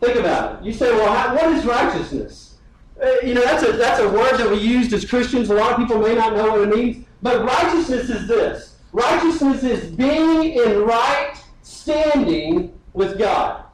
Think 0.00 0.16
about 0.16 0.60
it. 0.60 0.64
You 0.64 0.72
say, 0.72 0.90
well, 0.92 1.12
how, 1.12 1.34
what 1.34 1.52
is 1.52 1.64
righteousness? 1.64 2.58
Uh, 3.02 3.12
you 3.22 3.34
know, 3.34 3.42
that's 3.42 3.62
a, 3.62 3.72
that's 3.72 4.00
a 4.00 4.08
word 4.08 4.38
that 4.38 4.50
we 4.50 4.58
use 4.58 4.92
as 4.92 5.04
Christians. 5.04 5.50
A 5.50 5.54
lot 5.54 5.72
of 5.72 5.78
people 5.78 6.00
may 6.00 6.14
not 6.14 6.34
know 6.34 6.50
what 6.50 6.60
it 6.62 6.74
means. 6.74 7.06
But 7.22 7.44
righteousness 7.44 8.10
is 8.10 8.28
this 8.28 8.76
righteousness 8.92 9.62
is 9.62 9.90
being 9.90 10.52
in 10.52 10.82
right 10.82 11.34
standing 11.62 12.78
with 12.92 13.18
God. 13.18 13.65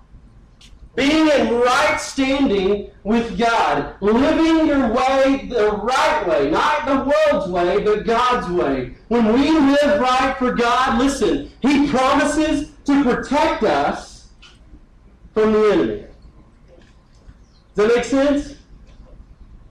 Being 0.94 1.28
in 1.28 1.54
right 1.54 1.98
standing 1.98 2.90
with 3.02 3.38
God. 3.38 3.94
Living 4.02 4.66
your 4.66 4.92
way 4.92 5.46
the 5.48 5.72
right 5.72 6.26
way. 6.28 6.50
Not 6.50 6.86
the 6.86 7.10
world's 7.32 7.50
way, 7.50 7.82
but 7.82 8.04
God's 8.04 8.48
way. 8.48 8.94
When 9.08 9.32
we 9.32 9.50
live 9.50 10.00
right 10.00 10.36
for 10.38 10.52
God, 10.52 10.98
listen, 10.98 11.50
He 11.60 11.88
promises 11.88 12.72
to 12.84 13.02
protect 13.04 13.62
us 13.62 14.28
from 15.32 15.52
the 15.52 15.72
enemy. 15.72 16.04
Does 17.74 17.88
that 17.88 17.96
make 17.96 18.04
sense? 18.04 18.56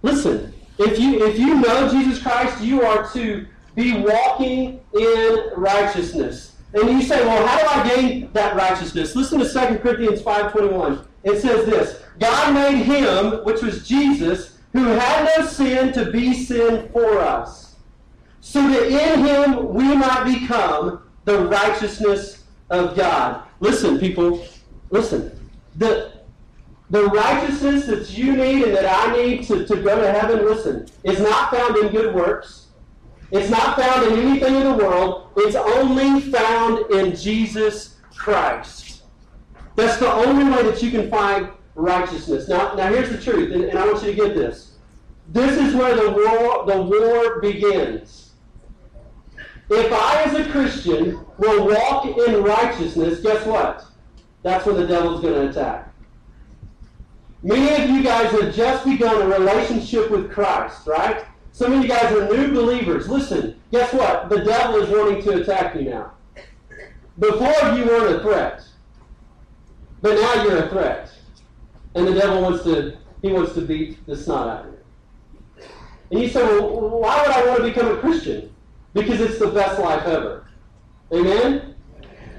Listen, 0.01 0.54
if 0.80 0.98
you 0.98 1.24
if 1.24 1.38
you 1.38 1.56
know 1.56 1.88
Jesus 1.90 2.22
Christ, 2.22 2.63
you 2.63 2.82
are 2.82 3.08
to 3.13 3.46
be 3.75 4.01
walking 4.01 4.82
in 4.94 5.40
righteousness. 5.56 6.56
And 6.74 6.90
you 6.90 7.01
say, 7.01 7.24
well, 7.25 7.46
how 7.46 7.60
do 7.60 7.68
I 7.68 7.96
gain 7.96 8.30
that 8.34 8.56
righteousness? 8.56 9.16
Listen 9.16 9.40
to 9.40 9.46
2 9.46 9.80
Corinthians 9.80 10.22
5.21. 10.22 11.06
it 11.24 11.42
says 11.42 11.66
this 11.66 12.01
God 12.20 12.54
made 12.54 12.84
him, 12.84 13.44
which 13.46 13.62
was 13.62 13.88
Jesus, 13.88 14.58
who 14.74 14.84
had 14.84 15.30
no 15.38 15.46
sin 15.46 15.92
to 15.94 16.12
be 16.12 16.34
sin 16.34 16.90
for 16.94 17.20
us, 17.20 17.75
so 18.40 18.62
that 18.70 18.88
in 18.88 19.25
him 19.25 19.74
we 19.74 19.96
might 19.96 20.24
become 20.40 21.01
the 21.25 21.46
righteousness 21.46 22.44
of 22.70 22.96
God. 22.96 23.44
Listen, 23.60 24.00
people, 24.00 24.46
listen. 24.90 25.38
The, 25.78 26.12
the 26.90 27.06
righteousness 27.06 27.86
that 27.86 28.18
you 28.18 28.36
need 28.36 28.63
and 28.63 28.75
that 28.75 28.86
I 28.86 29.16
need 29.16 29.44
to, 29.48 29.66
to 29.66 29.75
go 29.78 30.01
to 30.01 30.12
heaven, 30.12 30.46
listen, 30.46 30.88
is 31.04 31.20
not 31.20 31.51
found 31.51 31.78
in 31.78 31.90
good 31.90 32.13
works. 32.13 32.68
It's 33.32 33.50
not 33.50 33.78
found 33.78 34.12
in 34.12 34.20
anything 34.20 34.56
in 34.56 34.63
the 34.63 34.74
world. 34.74 35.30
It's 35.38 35.56
only 35.56 36.20
found 36.20 36.92
in 36.92 37.16
Jesus 37.16 37.96
Christ. 38.13 38.90
That's 39.75 39.98
the 39.98 40.12
only 40.12 40.44
way 40.44 40.63
that 40.63 40.82
you 40.82 40.92
can 40.92 41.10
find 41.10 41.50
righteousness. 41.75 42.48
Now, 42.48 42.74
now 42.75 42.90
here's 42.90 43.10
the 43.10 43.22
truth, 43.22 43.54
and, 43.54 43.63
and 43.63 43.80
I 43.80 43.86
want 43.86 44.04
you 44.04 44.12
to 44.12 44.16
get 44.16 44.36
this. 44.36 44.75
This 45.30 45.58
is 45.58 45.75
where 45.75 45.96
the 45.96 46.12
war, 46.12 46.66
the 46.66 46.82
war 46.82 47.40
begins. 47.40 48.32
If 49.70 49.92
I, 49.94 50.24
as 50.24 50.34
a 50.36 50.51
Christian, 50.51 51.25
will 51.38 51.68
walk 51.68 52.06
in 52.06 52.44
righteousness, 52.44 53.22
guess 53.22 53.46
what? 53.46 53.86
That's 54.44 54.66
when 54.66 54.75
the 54.75 54.88
devil's 54.88 55.22
going 55.22 55.34
to 55.34 55.50
attack. 55.50 55.94
Many 57.44 57.84
of 57.84 57.90
you 57.90 58.04
guys 58.04 58.32
have 58.32 58.54
just 58.54 58.86
begun 58.86 59.22
a 59.22 59.40
relationship 59.40 60.12
with 60.12 60.32
Christ, 60.32 60.86
right? 60.86 61.25
Some 61.54 61.74
of 61.74 61.82
you 61.82 61.88
guys 61.88 62.12
are 62.13 62.28
new 62.36 62.54
believers. 62.54 63.08
Listen, 63.08 63.60
guess 63.72 63.94
what? 63.94 64.30
The 64.30 64.44
devil 64.44 64.82
is 64.82 64.90
wanting 64.90 65.24
to 65.24 65.42
attack 65.42 65.75
you 65.75 65.84
now. 65.84 66.12
Before 67.18 67.75
you 67.75 67.86
weren't 67.86 68.16
a 68.16 68.20
threat. 68.22 68.63
But 70.01 70.15
now 70.15 70.43
you're 70.43 70.65
a 70.65 70.70
threat. 70.70 71.12
And 71.96 72.08
the 72.08 72.13
devil 72.13 72.41
wants 72.41 72.63
to 72.63 72.98
he 73.22 73.31
wants 73.31 73.53
to 73.53 73.62
beat 73.62 74.03
the 74.08 74.17
snot 74.17 74.48
out 74.48 74.65
of 74.65 74.74
you. 74.74 74.79
And 76.12 76.20
you 76.20 76.27
say, 76.27 76.43
well, 76.43 77.00
why 77.00 77.22
would 77.22 77.31
I 77.31 77.46
want 77.46 77.60
to 77.60 77.63
become 77.63 77.88
a 77.88 77.98
Christian? 77.98 78.53
Because 78.93 79.22
it's 79.22 79.39
the 79.39 79.48
best 79.48 79.79
life 79.79 80.05
ever. 80.05 80.48
Amen? 81.13 81.75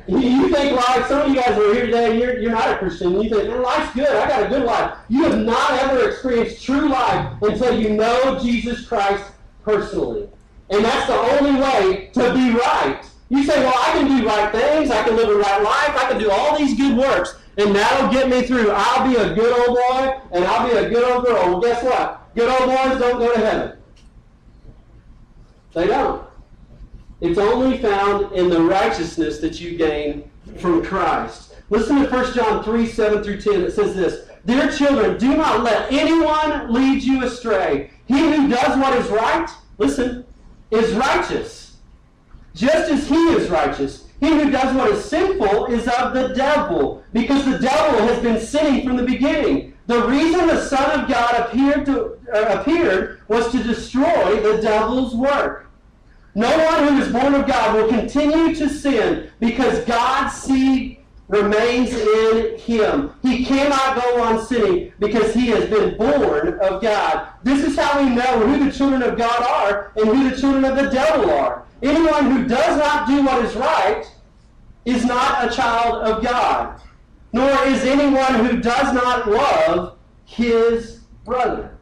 You 0.09 0.49
think 0.49 0.77
life, 0.77 1.07
some 1.07 1.23
of 1.23 1.29
you 1.29 1.37
guys 1.37 1.57
are 1.57 1.73
here 1.73 1.87
today, 1.87 2.19
you're, 2.19 2.39
you're 2.41 2.51
not 2.51 2.69
a 2.71 2.79
Christian, 2.79 3.21
you 3.21 3.31
think, 3.31 3.49
well, 3.49 3.63
life's 3.63 3.95
good, 3.95 4.09
I 4.09 4.29
got 4.29 4.43
a 4.43 4.49
good 4.49 4.65
life. 4.65 4.99
You 5.09 5.23
have 5.25 5.39
not 5.39 5.71
ever 5.71 6.09
experienced 6.09 6.65
true 6.65 6.89
life 6.89 7.41
until 7.41 7.79
you 7.79 7.91
know 7.91 8.39
Jesus 8.43 8.87
Christ 8.87 9.25
personally. 9.63 10.29
And 10.71 10.85
that's 10.85 11.07
the 11.07 11.15
only 11.15 11.61
way 11.61 12.11
to 12.15 12.35
be 12.35 12.51
right. 12.51 13.01
You 13.29 13.45
say, 13.45 13.61
well, 13.61 13.75
I 13.77 13.93
can 13.93 14.09
do 14.09 14.27
right 14.27 14.51
things, 14.51 14.91
I 14.91 15.05
can 15.05 15.17
live 15.17 15.29
a 15.29 15.37
right 15.37 15.63
life, 15.63 15.97
I 15.97 16.09
can 16.11 16.19
do 16.19 16.31
all 16.31 16.59
these 16.59 16.77
good 16.77 16.97
works, 16.97 17.37
and 17.59 17.75
that'll 17.75 18.11
get 18.11 18.29
me 18.29 18.43
through. 18.43 18.71
I'll 18.71 19.09
be 19.09 19.17
a 19.17 19.35
good 19.35 19.53
old 19.53 19.77
boy, 19.77 20.21
and 20.33 20.45
I'll 20.45 20.69
be 20.69 20.77
a 20.77 20.89
good 20.89 21.05
old 21.05 21.25
girl. 21.25 21.35
Well, 21.35 21.61
guess 21.61 21.83
what? 21.85 22.35
Good 22.35 22.49
old 22.49 22.69
boys 22.69 22.99
don't 22.99 23.19
go 23.19 23.35
to 23.35 23.39
heaven. 23.39 23.79
They 25.75 25.87
don't. 25.87 26.27
It's 27.21 27.39
only 27.39 27.79
found 27.79 28.33
in 28.33 28.51
the 28.51 28.61
righteousness 28.61 29.39
that 29.41 29.61
you 29.61 29.77
gain 29.77 30.31
from 30.59 30.85
Christ. 30.85 31.55
Listen 31.71 32.03
to 32.03 32.09
1 32.09 32.35
John 32.35 32.65
3 32.65 32.87
7 32.87 33.23
through 33.23 33.41
10. 33.41 33.63
It 33.63 33.73
says 33.73 33.95
this 33.95 34.29
Dear 34.45 34.71
children, 34.73 35.19
do 35.19 35.37
not 35.37 35.63
let 35.63 35.93
anyone 35.93 36.73
lead 36.73 37.03
you 37.03 37.25
astray. 37.25 37.91
He 38.07 38.19
who 38.19 38.49
does 38.49 38.79
what 38.79 38.97
is 38.99 39.09
right, 39.09 39.49
listen, 39.79 40.27
is 40.71 40.93
righteous, 40.95 41.77
just 42.55 42.91
as 42.91 43.09
he 43.09 43.15
is 43.15 43.49
righteous. 43.49 44.02
He 44.23 44.29
who 44.29 44.53
does 44.53 44.73
what 44.77 44.89
is 44.93 45.05
sinful 45.05 45.67
is 45.67 45.89
of 45.89 46.15
the 46.15 46.29
devil, 46.29 47.03
because 47.13 47.45
the 47.45 47.59
devil 47.59 48.07
has 48.07 48.23
been 48.23 48.39
sinning 48.41 48.87
from 48.87 48.97
the 48.97 49.03
beginning. 49.03 49.75
The 49.89 50.07
reason 50.07 50.47
the 50.47 50.65
Son 50.65 51.01
of 51.01 51.09
God 51.09 51.41
appeared, 51.41 51.87
to, 51.87 52.19
uh, 52.33 52.61
appeared 52.61 53.21
was 53.27 53.51
to 53.51 53.61
destroy 53.65 54.41
the 54.41 54.63
devil's 54.63 55.17
work. 55.17 55.67
No 56.37 56.57
one 56.57 56.87
who 56.87 57.03
is 57.03 57.13
born 57.13 57.35
of 57.35 57.49
God 57.49 57.75
will 57.75 57.89
continue 57.89 58.55
to 58.55 58.69
sin 58.69 59.29
because 59.41 59.85
God's 59.87 60.35
seed 60.35 60.99
remains 61.27 61.93
in 61.93 62.59
him. 62.59 63.11
He 63.23 63.45
cannot 63.45 64.01
go 64.01 64.23
on 64.23 64.47
sinning 64.47 64.93
because 65.01 65.35
he 65.35 65.49
has 65.49 65.69
been 65.69 65.97
born 65.99 66.61
of 66.61 66.81
God. 66.81 67.27
This 67.43 67.65
is 67.65 67.77
how 67.77 68.01
we 68.01 68.09
know 68.09 68.47
who 68.47 68.65
the 68.67 68.71
children 68.71 69.03
of 69.03 69.19
God 69.19 69.43
are 69.43 69.91
and 69.97 70.07
who 70.07 70.31
the 70.31 70.41
children 70.41 70.65
of 70.65 70.77
the 70.77 70.91
devil 70.91 71.29
are. 71.29 71.65
Anyone 71.83 72.31
who 72.31 72.47
does 72.47 72.79
not 72.79 73.09
do 73.09 73.25
what 73.25 73.45
is 73.45 73.57
right 73.57 74.07
is 74.85 75.05
not 75.05 75.51
a 75.51 75.55
child 75.55 76.03
of 76.03 76.23
God, 76.23 76.81
nor 77.33 77.51
is 77.67 77.85
anyone 77.85 78.45
who 78.45 78.61
does 78.61 78.93
not 78.93 79.31
love 79.31 79.99
his 80.25 81.01
brother. 81.25 81.77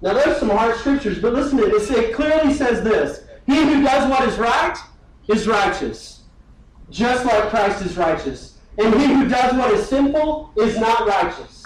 Now, 0.00 0.14
there's 0.14 0.38
some 0.38 0.50
hard 0.50 0.76
scriptures, 0.76 1.18
but 1.18 1.32
listen 1.32 1.58
to 1.58 1.66
this. 1.66 1.90
It 1.90 2.14
clearly 2.14 2.54
says 2.54 2.84
this 2.84 3.24
he 3.46 3.56
who 3.56 3.82
does 3.82 4.08
what 4.08 4.28
is 4.28 4.38
right 4.38 4.76
is 5.26 5.48
righteous, 5.48 6.22
just 6.90 7.24
like 7.24 7.50
Christ 7.50 7.84
is 7.84 7.96
righteous. 7.96 8.58
And 8.78 8.94
he 8.94 9.06
who 9.06 9.28
does 9.28 9.54
what 9.54 9.72
is 9.72 9.88
sinful 9.88 10.52
is 10.56 10.78
not 10.78 11.06
righteous 11.06 11.64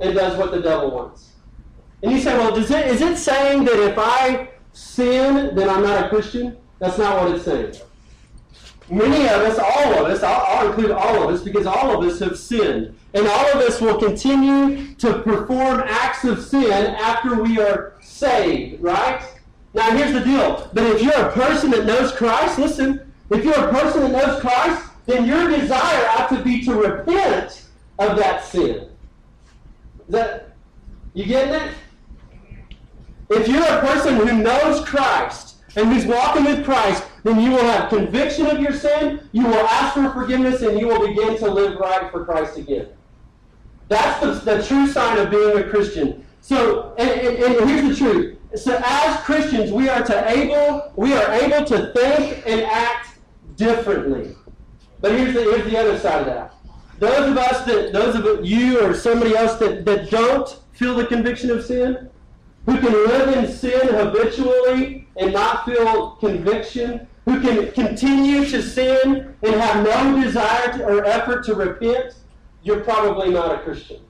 and 0.00 0.14
does 0.14 0.38
what 0.38 0.52
the 0.52 0.60
devil 0.60 0.90
wants. 0.90 1.32
And 2.02 2.12
you 2.12 2.20
say, 2.20 2.36
well, 2.36 2.54
does 2.54 2.70
it, 2.70 2.86
is 2.86 3.00
it 3.00 3.16
saying 3.18 3.64
that 3.64 3.78
if 3.90 3.96
I 3.98 4.48
sin, 4.72 5.54
then 5.54 5.68
I'm 5.68 5.82
not 5.82 6.06
a 6.06 6.08
Christian? 6.08 6.56
That's 6.78 6.98
not 6.98 7.22
what 7.22 7.34
it's 7.34 7.44
saying. 7.44 7.74
Many 8.92 9.24
of 9.24 9.40
us, 9.40 9.58
all 9.58 9.94
of 9.94 10.12
us, 10.12 10.22
I'll, 10.22 10.44
I'll 10.46 10.66
include 10.68 10.90
all 10.90 11.22
of 11.22 11.34
us 11.34 11.42
because 11.42 11.64
all 11.64 11.98
of 11.98 12.06
us 12.06 12.20
have 12.20 12.38
sinned. 12.38 12.94
And 13.14 13.26
all 13.26 13.46
of 13.52 13.56
us 13.56 13.80
will 13.80 13.98
continue 13.98 14.94
to 14.96 15.20
perform 15.20 15.80
acts 15.86 16.24
of 16.24 16.44
sin 16.44 16.70
after 16.70 17.42
we 17.42 17.58
are 17.58 17.94
saved, 18.02 18.82
right? 18.82 19.26
Now, 19.72 19.96
here's 19.96 20.12
the 20.12 20.20
deal. 20.20 20.70
But 20.74 20.84
if 20.84 21.02
you're 21.02 21.14
a 21.14 21.32
person 21.32 21.70
that 21.70 21.86
knows 21.86 22.12
Christ, 22.12 22.58
listen, 22.58 23.10
if 23.30 23.42
you're 23.42 23.54
a 23.54 23.72
person 23.72 24.02
that 24.02 24.12
knows 24.12 24.38
Christ, 24.42 24.90
then 25.06 25.26
your 25.26 25.48
desire 25.48 26.06
ought 26.10 26.28
to 26.28 26.42
be 26.44 26.62
to 26.64 26.74
repent 26.74 27.68
of 27.98 28.18
that 28.18 28.44
sin. 28.44 28.90
That, 30.10 30.54
you 31.14 31.24
getting 31.24 31.54
it? 31.54 31.74
If 33.30 33.48
you're 33.48 33.64
a 33.64 33.80
person 33.80 34.16
who 34.16 34.42
knows 34.42 34.84
Christ 34.84 35.56
and 35.76 35.90
who's 35.90 36.04
walking 36.04 36.44
with 36.44 36.62
Christ, 36.62 37.04
then 37.24 37.40
you 37.40 37.50
will 37.50 37.64
have 37.64 37.88
conviction 37.88 38.46
of 38.46 38.60
your 38.60 38.72
sin, 38.72 39.28
you 39.32 39.44
will 39.44 39.54
ask 39.54 39.94
for 39.94 40.10
forgiveness, 40.10 40.62
and 40.62 40.78
you 40.78 40.88
will 40.88 41.06
begin 41.06 41.38
to 41.38 41.50
live 41.50 41.78
right 41.78 42.10
for 42.10 42.24
Christ 42.24 42.58
again. 42.58 42.88
That's 43.88 44.20
the, 44.20 44.32
the 44.56 44.62
true 44.66 44.86
sign 44.86 45.18
of 45.18 45.30
being 45.30 45.58
a 45.58 45.68
Christian. 45.68 46.26
So, 46.40 46.94
and, 46.98 47.08
and, 47.08 47.36
and 47.36 47.70
here's 47.70 47.88
the 47.88 48.04
truth 48.04 48.38
so 48.54 48.80
as 48.84 49.20
Christians, 49.20 49.72
we 49.72 49.88
are 49.88 50.02
to 50.02 50.30
able 50.30 50.92
we 50.96 51.14
are 51.14 51.32
able 51.32 51.64
to 51.66 51.92
think 51.92 52.42
and 52.46 52.60
act 52.62 53.18
differently. 53.56 54.36
But 55.00 55.12
here's 55.12 55.34
the 55.34 55.42
here's 55.42 55.70
the 55.70 55.78
other 55.78 55.98
side 55.98 56.20
of 56.20 56.26
that. 56.26 56.54
Those 56.98 57.30
of 57.30 57.38
us 57.38 57.64
that 57.66 57.92
those 57.92 58.14
of 58.14 58.44
you 58.44 58.80
or 58.80 58.94
somebody 58.94 59.34
else 59.34 59.58
that, 59.58 59.84
that 59.84 60.10
don't 60.10 60.58
feel 60.72 60.94
the 60.94 61.06
conviction 61.06 61.50
of 61.50 61.64
sin, 61.64 62.10
who 62.66 62.78
can 62.78 62.92
live 62.92 63.36
in 63.36 63.50
sin 63.50 63.88
habitually 63.88 65.08
and 65.16 65.32
not 65.32 65.64
feel 65.64 66.12
conviction, 66.12 67.06
who 67.24 67.40
can 67.40 67.70
continue 67.72 68.44
to 68.46 68.62
sin 68.62 69.34
and 69.42 69.54
have 69.54 69.84
no 69.84 70.22
desire 70.22 70.78
to, 70.78 70.84
or 70.84 71.04
effort 71.04 71.44
to 71.44 71.54
repent, 71.54 72.14
you're 72.62 72.80
probably 72.80 73.30
not 73.30 73.54
a 73.54 73.58
Christian. 73.58 74.00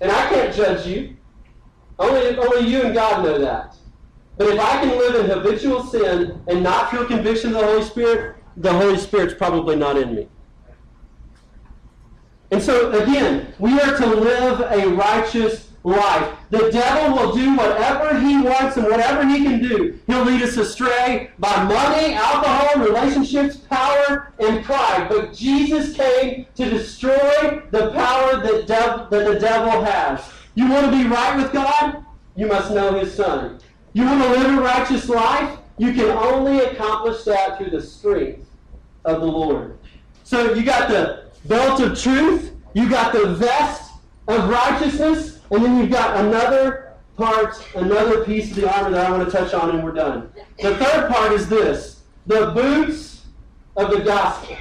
And 0.00 0.10
I 0.10 0.28
can't 0.28 0.54
judge 0.54 0.86
you. 0.86 1.16
Only, 1.98 2.36
only 2.36 2.68
you 2.70 2.82
and 2.82 2.94
God 2.94 3.24
know 3.24 3.38
that. 3.38 3.76
But 4.36 4.48
if 4.48 4.60
I 4.60 4.80
can 4.80 4.90
live 4.90 5.14
in 5.14 5.30
habitual 5.30 5.82
sin 5.82 6.42
and 6.46 6.62
not 6.62 6.90
feel 6.90 7.06
conviction 7.06 7.54
of 7.54 7.60
the 7.60 7.66
Holy 7.66 7.82
Spirit, 7.82 8.36
the 8.58 8.72
Holy 8.72 8.98
Spirit's 8.98 9.34
probably 9.34 9.76
not 9.76 9.96
in 9.96 10.14
me. 10.14 10.28
And 12.50 12.62
so, 12.62 12.92
again, 12.92 13.52
we 13.58 13.72
are 13.80 13.96
to 13.96 14.06
live 14.06 14.60
a 14.60 14.88
righteous 14.88 15.65
life. 15.86 16.36
The 16.50 16.70
devil 16.70 17.16
will 17.16 17.34
do 17.34 17.56
whatever 17.56 18.18
he 18.18 18.42
wants 18.42 18.76
and 18.76 18.86
whatever 18.86 19.24
he 19.24 19.44
can 19.44 19.62
do. 19.62 19.98
He'll 20.06 20.24
lead 20.24 20.42
us 20.42 20.56
astray 20.56 21.30
by 21.38 21.62
money, 21.64 22.14
alcohol, 22.14 22.84
relationships, 22.84 23.56
power, 23.56 24.32
and 24.40 24.64
pride. 24.64 25.08
But 25.08 25.32
Jesus 25.32 25.96
came 25.96 26.46
to 26.56 26.68
destroy 26.68 27.62
the 27.70 27.92
power 27.92 28.42
that, 28.42 28.66
that 28.66 29.10
the 29.10 29.38
devil 29.38 29.84
has. 29.84 30.28
You 30.54 30.68
want 30.68 30.86
to 30.86 30.92
be 30.92 31.08
right 31.08 31.36
with 31.36 31.52
God? 31.52 32.04
You 32.34 32.46
must 32.46 32.72
know 32.72 32.98
His 32.98 33.14
Son. 33.14 33.60
You 33.92 34.04
want 34.04 34.22
to 34.22 34.28
live 34.30 34.58
a 34.58 34.60
righteous 34.60 35.08
life? 35.08 35.58
You 35.78 35.92
can 35.92 36.10
only 36.10 36.60
accomplish 36.60 37.22
that 37.24 37.58
through 37.58 37.70
the 37.70 37.82
strength 37.82 38.46
of 39.04 39.20
the 39.20 39.26
Lord. 39.26 39.78
So 40.24 40.52
you 40.54 40.64
got 40.64 40.88
the 40.88 41.26
belt 41.44 41.80
of 41.80 42.00
truth, 42.00 42.52
you 42.74 42.90
got 42.90 43.12
the 43.12 43.26
vest 43.26 43.92
of 44.26 44.48
righteousness, 44.48 45.35
and 45.50 45.64
then 45.64 45.78
you've 45.78 45.90
got 45.90 46.24
another 46.24 46.94
part, 47.16 47.56
another 47.74 48.24
piece 48.24 48.50
of 48.50 48.56
the 48.56 48.72
armor 48.72 48.90
that 48.90 49.06
I 49.06 49.10
want 49.10 49.30
to 49.30 49.36
touch 49.36 49.54
on, 49.54 49.70
and 49.70 49.82
we're 49.82 49.92
done. 49.92 50.30
The 50.60 50.76
third 50.76 51.10
part 51.10 51.32
is 51.32 51.48
this 51.48 52.02
the 52.26 52.50
boots 52.50 53.26
of 53.76 53.90
the 53.90 54.00
gospel. 54.00 54.56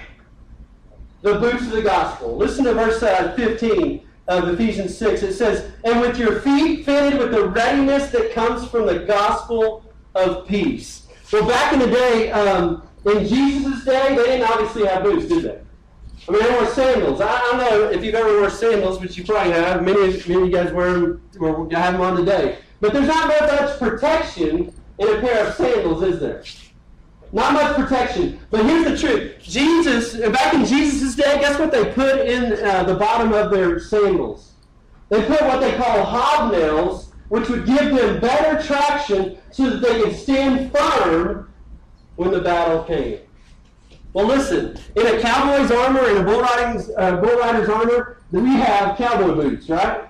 the 1.21 1.39
boots 1.39 1.63
of 1.63 1.71
the 1.71 1.81
gospel. 1.81 2.37
Listen 2.37 2.65
to 2.65 2.73
verse 2.73 3.01
uh, 3.01 3.33
15 3.35 4.05
of 4.27 4.49
Ephesians 4.49 4.95
6. 4.97 5.23
It 5.23 5.33
says, 5.33 5.71
And 5.83 6.01
with 6.01 6.17
your 6.17 6.41
feet 6.41 6.85
fitted 6.85 7.19
with 7.19 7.31
the 7.31 7.47
readiness 7.47 8.11
that 8.11 8.33
comes 8.33 8.67
from 8.67 8.85
the 8.85 8.99
gospel 8.99 9.83
of 10.13 10.47
peace. 10.47 11.07
Well, 11.31 11.47
back 11.47 11.73
in 11.73 11.79
the 11.79 11.87
day, 11.87 12.31
um, 12.31 12.87
in 13.05 13.25
Jesus' 13.27 13.83
day, 13.83 14.15
they 14.15 14.23
didn't 14.23 14.49
obviously 14.49 14.85
have 14.85 15.03
boots, 15.03 15.25
did 15.25 15.43
they? 15.43 15.59
I 16.27 16.31
mean, 16.31 16.43
they 16.43 16.49
wore 16.51 16.65
sandals. 16.67 17.21
I, 17.21 17.27
I 17.27 17.39
don't 17.39 17.57
know 17.57 17.89
if 17.89 18.03
you've 18.03 18.15
ever 18.15 18.39
worn 18.39 18.51
sandals, 18.51 18.97
but 18.97 19.15
you 19.15 19.23
probably 19.23 19.53
have. 19.53 19.83
Many, 19.83 19.99
many 19.99 20.13
of 20.13 20.27
you 20.27 20.51
guys 20.51 20.73
wear 20.73 20.93
them, 20.93 21.21
or 21.39 21.69
have 21.71 21.93
them 21.93 22.01
on 22.01 22.17
today. 22.17 22.57
But 22.81 22.93
there's 22.93 23.07
not 23.07 23.27
much 23.27 23.79
protection 23.79 24.73
in 24.97 25.07
a 25.07 25.19
pair 25.19 25.47
of 25.47 25.53
sandals, 25.53 26.03
is 26.03 26.19
there? 26.19 26.43
Not 27.31 27.53
much 27.53 27.75
protection. 27.75 28.39
But 28.49 28.65
here's 28.65 28.85
the 28.85 28.97
truth. 29.07 29.35
Jesus, 29.41 30.15
back 30.31 30.53
in 30.53 30.65
Jesus' 30.65 31.15
day, 31.15 31.39
guess 31.39 31.59
what 31.59 31.71
they 31.71 31.91
put 31.91 32.25
in 32.25 32.63
uh, 32.65 32.83
the 32.83 32.95
bottom 32.95 33.33
of 33.33 33.51
their 33.51 33.79
sandals? 33.79 34.53
They 35.09 35.23
put 35.25 35.41
what 35.41 35.59
they 35.59 35.75
call 35.77 36.05
hobnails, 36.05 37.07
which 37.29 37.49
would 37.49 37.65
give 37.65 37.93
them 37.95 38.19
better 38.19 38.65
traction 38.65 39.37
so 39.51 39.69
that 39.69 39.81
they 39.81 40.01
could 40.01 40.15
stand 40.15 40.71
firm 40.71 41.51
when 42.15 42.31
the 42.31 42.41
battle 42.41 42.83
came. 42.83 43.19
Well, 44.15 44.27
listen, 44.27 44.77
in 44.95 45.07
a 45.07 45.19
cowboy's 45.19 45.69
armor, 45.71 46.09
in 46.09 46.15
a 46.15 46.23
bull, 46.23 46.41
uh, 46.41 47.17
bull 47.17 47.37
rider's 47.37 47.67
armor, 47.67 48.17
we 48.31 48.47
have 48.51 48.97
cowboy 48.97 49.35
boots, 49.35 49.67
right? 49.67 50.05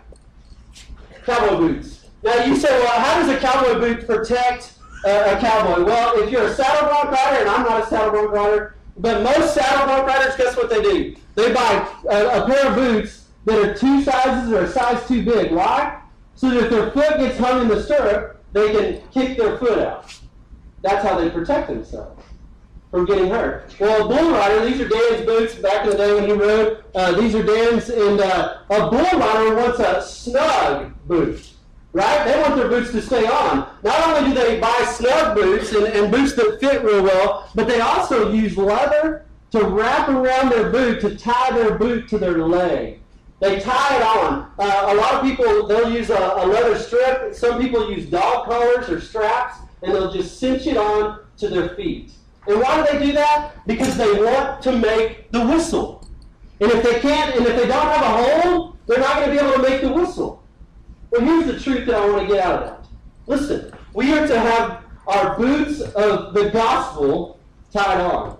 Cowboy 1.25 1.57
boots. 1.57 2.05
Now, 2.21 2.45
you 2.45 2.55
say, 2.55 2.69
well, 2.69 2.99
how 2.99 3.19
does 3.19 3.35
a 3.35 3.39
cowboy 3.39 3.79
boot 3.79 4.05
protect 4.05 4.75
uh, 5.05 5.35
a 5.35 5.41
cowboy? 5.41 5.85
Well, 5.85 6.21
if 6.21 6.29
you're 6.29 6.45
a 6.45 6.53
saddle 6.53 6.87
bronc 6.87 7.09
rider, 7.09 7.39
and 7.41 7.49
I'm 7.49 7.63
not 7.63 7.83
a 7.83 7.87
saddle 7.87 8.11
bronc 8.11 8.31
rider, 8.31 8.75
but 8.95 9.23
most 9.23 9.55
saddle 9.55 9.87
bronc 9.87 10.07
riders, 10.07 10.35
guess 10.35 10.55
what 10.55 10.69
they 10.69 10.83
do? 10.83 11.15
They 11.33 11.51
buy 11.51 11.91
a, 12.07 12.43
a 12.43 12.47
pair 12.47 12.67
of 12.67 12.75
boots 12.75 13.25
that 13.45 13.57
are 13.57 13.73
two 13.73 14.03
sizes 14.03 14.51
or 14.51 14.65
a 14.65 14.71
size 14.71 15.07
too 15.07 15.25
big. 15.25 15.51
Why? 15.51 15.99
So 16.35 16.51
that 16.51 16.65
if 16.65 16.69
their 16.69 16.91
foot 16.91 17.17
gets 17.17 17.39
hung 17.39 17.63
in 17.63 17.69
the 17.69 17.81
stirrup, 17.81 18.39
they 18.53 18.71
can 18.71 19.01
kick 19.09 19.35
their 19.35 19.57
foot 19.57 19.79
out. 19.79 20.15
That's 20.83 21.03
how 21.03 21.17
they 21.17 21.31
protect 21.31 21.69
themselves 21.69 22.14
from 22.95 23.03
getting 23.03 23.29
hurt. 23.29 23.75
Well, 23.77 24.05
a 24.05 24.07
bull 24.07 24.31
rider, 24.31 24.63
these 24.63 24.79
are 24.79 24.87
Dan's 24.87 25.25
boots 25.25 25.55
back 25.55 25.83
in 25.83 25.89
the 25.89 25.97
day 25.97 26.13
when 26.13 26.23
he 26.27 26.31
rode. 26.31 26.81
Uh, 26.95 27.11
these 27.19 27.35
are 27.35 27.43
Dan's, 27.43 27.89
and 27.89 28.21
uh, 28.21 28.59
a 28.69 28.89
bull 28.89 29.19
rider 29.19 29.53
wants 29.53 29.79
a 29.79 30.01
snug 30.01 30.93
boot, 31.05 31.45
right? 31.91 32.23
They 32.23 32.41
want 32.41 32.55
their 32.55 32.69
boots 32.69 32.91
to 32.91 33.01
stay 33.01 33.25
on. 33.27 33.67
Not 33.83 34.07
only 34.07 34.29
do 34.29 34.33
they 34.33 34.61
buy 34.61 34.89
snug 34.93 35.35
boots 35.35 35.73
and, 35.73 35.87
and 35.87 36.09
boots 36.09 36.35
that 36.35 36.57
fit 36.61 36.85
real 36.85 37.03
well, 37.03 37.49
but 37.53 37.67
they 37.67 37.81
also 37.81 38.31
use 38.31 38.55
leather 38.55 39.25
to 39.51 39.65
wrap 39.65 40.07
around 40.07 40.51
their 40.51 40.69
boot 40.69 41.01
to 41.01 41.17
tie 41.17 41.51
their 41.51 41.77
boot 41.77 42.07
to 42.07 42.17
their 42.17 42.47
leg. 42.47 43.01
They 43.41 43.59
tie 43.59 43.97
it 43.97 44.03
on. 44.03 44.49
Uh, 44.57 44.85
a 44.87 44.95
lot 44.95 45.15
of 45.15 45.21
people, 45.23 45.67
they'll 45.67 45.91
use 45.91 46.09
a, 46.11 46.17
a 46.17 46.47
leather 46.47 46.79
strip. 46.79 47.35
Some 47.35 47.61
people 47.61 47.91
use 47.91 48.05
dog 48.05 48.45
collars 48.45 48.87
or 48.87 49.01
straps, 49.01 49.57
and 49.81 49.93
they'll 49.93 50.13
just 50.13 50.39
cinch 50.39 50.65
it 50.65 50.77
on 50.77 51.19
to 51.39 51.49
their 51.49 51.75
feet. 51.75 52.13
And 52.47 52.61
why 52.61 52.77
do 52.77 52.99
they 52.99 53.05
do 53.05 53.11
that? 53.13 53.53
Because 53.65 53.97
they 53.97 54.11
want 54.13 54.61
to 54.63 54.77
make 54.77 55.31
the 55.31 55.45
whistle. 55.45 56.07
And 56.59 56.71
if 56.71 56.83
they 56.83 56.99
can't, 56.99 57.35
and 57.35 57.45
if 57.45 57.55
they 57.55 57.67
don't 57.67 57.87
have 57.87 58.01
a 58.01 58.23
hole, 58.23 58.77
they're 58.87 58.99
not 58.99 59.15
going 59.15 59.29
to 59.29 59.33
be 59.33 59.39
able 59.39 59.61
to 59.61 59.69
make 59.69 59.81
the 59.81 59.91
whistle. 59.91 60.43
But 61.11 61.23
here's 61.23 61.45
the 61.45 61.59
truth 61.59 61.85
that 61.87 61.95
I 61.95 62.09
want 62.09 62.27
to 62.27 62.33
get 62.33 62.45
out 62.45 62.63
of 62.63 62.69
that. 62.69 62.87
Listen, 63.27 63.73
we 63.93 64.13
are 64.13 64.27
to 64.27 64.39
have 64.39 64.83
our 65.07 65.37
boots 65.37 65.81
of 65.81 66.33
the 66.33 66.49
gospel 66.49 67.39
tied 67.71 68.01
on. 68.01 68.37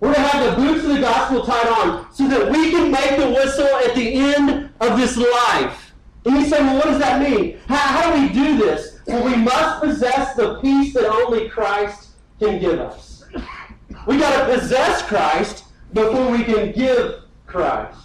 We're 0.00 0.14
to 0.14 0.20
have 0.20 0.56
the 0.56 0.62
boots 0.62 0.84
of 0.84 0.90
the 0.90 1.00
gospel 1.00 1.44
tied 1.44 1.66
on 1.68 2.12
so 2.12 2.28
that 2.28 2.52
we 2.52 2.70
can 2.70 2.90
make 2.90 3.16
the 3.18 3.30
whistle 3.30 3.66
at 3.66 3.94
the 3.94 4.14
end 4.14 4.70
of 4.80 4.98
this 4.98 5.16
life. 5.16 5.92
And 6.24 6.36
you 6.36 6.46
say, 6.46 6.60
well, 6.60 6.76
what 6.76 6.84
does 6.84 6.98
that 6.98 7.20
mean? 7.20 7.58
How, 7.66 7.76
how 7.76 8.14
do 8.14 8.22
we 8.22 8.28
do 8.32 8.58
this? 8.58 9.00
Well, 9.06 9.24
we 9.24 9.36
must 9.36 9.82
possess 9.82 10.34
the 10.34 10.60
peace 10.60 10.94
that 10.94 11.08
only 11.10 11.48
Christ 11.48 12.07
can 12.38 12.60
give 12.60 12.78
us. 12.78 13.24
We 14.06 14.18
got 14.18 14.46
to 14.46 14.54
possess 14.54 15.02
Christ 15.02 15.64
before 15.92 16.30
we 16.30 16.44
can 16.44 16.72
give 16.72 17.22
Christ. 17.46 17.98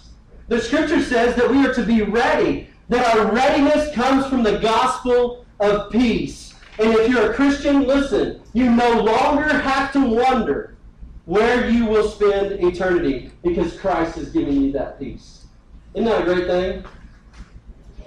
The 0.48 0.60
scripture 0.60 1.02
says 1.02 1.36
that 1.36 1.50
we 1.50 1.64
are 1.66 1.74
to 1.74 1.82
be 1.82 2.02
ready, 2.02 2.68
that 2.88 3.16
our 3.16 3.32
readiness 3.32 3.94
comes 3.94 4.26
from 4.26 4.42
the 4.42 4.58
gospel 4.58 5.46
of 5.60 5.90
peace. 5.90 6.54
And 6.78 6.92
if 6.92 7.08
you're 7.08 7.30
a 7.30 7.34
Christian, 7.34 7.86
listen, 7.86 8.42
you 8.52 8.70
no 8.70 9.00
longer 9.00 9.58
have 9.58 9.92
to 9.92 10.00
wonder 10.00 10.76
where 11.24 11.70
you 11.70 11.86
will 11.86 12.08
spend 12.08 12.52
eternity 12.62 13.30
because 13.42 13.78
Christ 13.78 14.18
is 14.18 14.30
giving 14.30 14.60
you 14.60 14.72
that 14.72 14.98
peace. 14.98 15.46
Isn't 15.94 16.06
that 16.06 16.22
a 16.22 16.24
great 16.24 16.46
thing? 16.46 16.84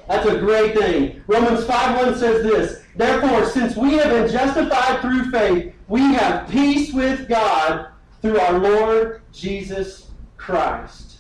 That's 0.08 0.28
a 0.28 0.40
great 0.40 0.78
thing. 0.78 1.22
Romans 1.28 1.66
5.1 1.66 2.18
says 2.18 2.44
this, 2.44 2.84
Therefore, 2.96 3.46
since 3.46 3.76
we 3.76 3.94
have 3.94 4.10
been 4.10 4.32
justified 4.32 5.02
through 5.02 5.30
faith, 5.32 5.74
we 5.88 6.02
have 6.02 6.50
peace 6.50 6.94
with 6.94 7.28
God 7.28 7.88
through 8.22 8.40
our 8.40 8.58
Lord 8.58 9.22
Jesus 9.32 10.12
Christ. 10.38 11.20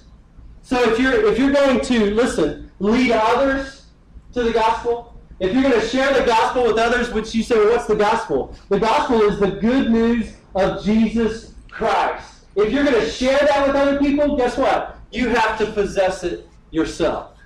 So 0.62 0.92
if 0.92 1.00
you're 1.00 1.26
if 1.32 1.38
you're 1.38 1.54
going 1.54 1.82
to 1.82 2.14
listen, 2.14 2.72
lead 2.80 3.12
others 3.12 3.86
to 4.34 4.44
the 4.44 4.52
gospel, 4.52 5.18
if 5.40 5.54
you're 5.54 5.64
going 5.64 5.80
to 5.80 5.88
share 5.88 6.14
the 6.14 6.26
gospel 6.26 6.64
with 6.64 6.78
others, 6.78 7.12
which 7.12 7.34
you 7.36 7.44
say, 7.44 7.56
well, 7.56 7.70
what's 7.70 7.86
the 7.86 7.96
gospel? 7.96 8.56
The 8.70 8.80
gospel 8.80 9.22
is 9.22 9.40
the 9.40 9.52
good 9.52 9.92
news 9.92 10.34
of 10.56 10.84
Jesus 10.84 11.54
Christ. 11.70 12.46
If 12.56 12.74
you're 12.74 12.84
going 12.84 13.00
to 13.00 13.10
share 13.10 13.38
that 13.38 13.68
with 13.68 13.76
other 13.76 14.00
people, 14.00 14.36
guess 14.36 14.58
what? 14.58 14.98
You 15.12 15.30
have 15.30 15.58
to 15.60 15.68
possess 15.68 16.24
it 16.24 16.50
yourself. 16.72 17.37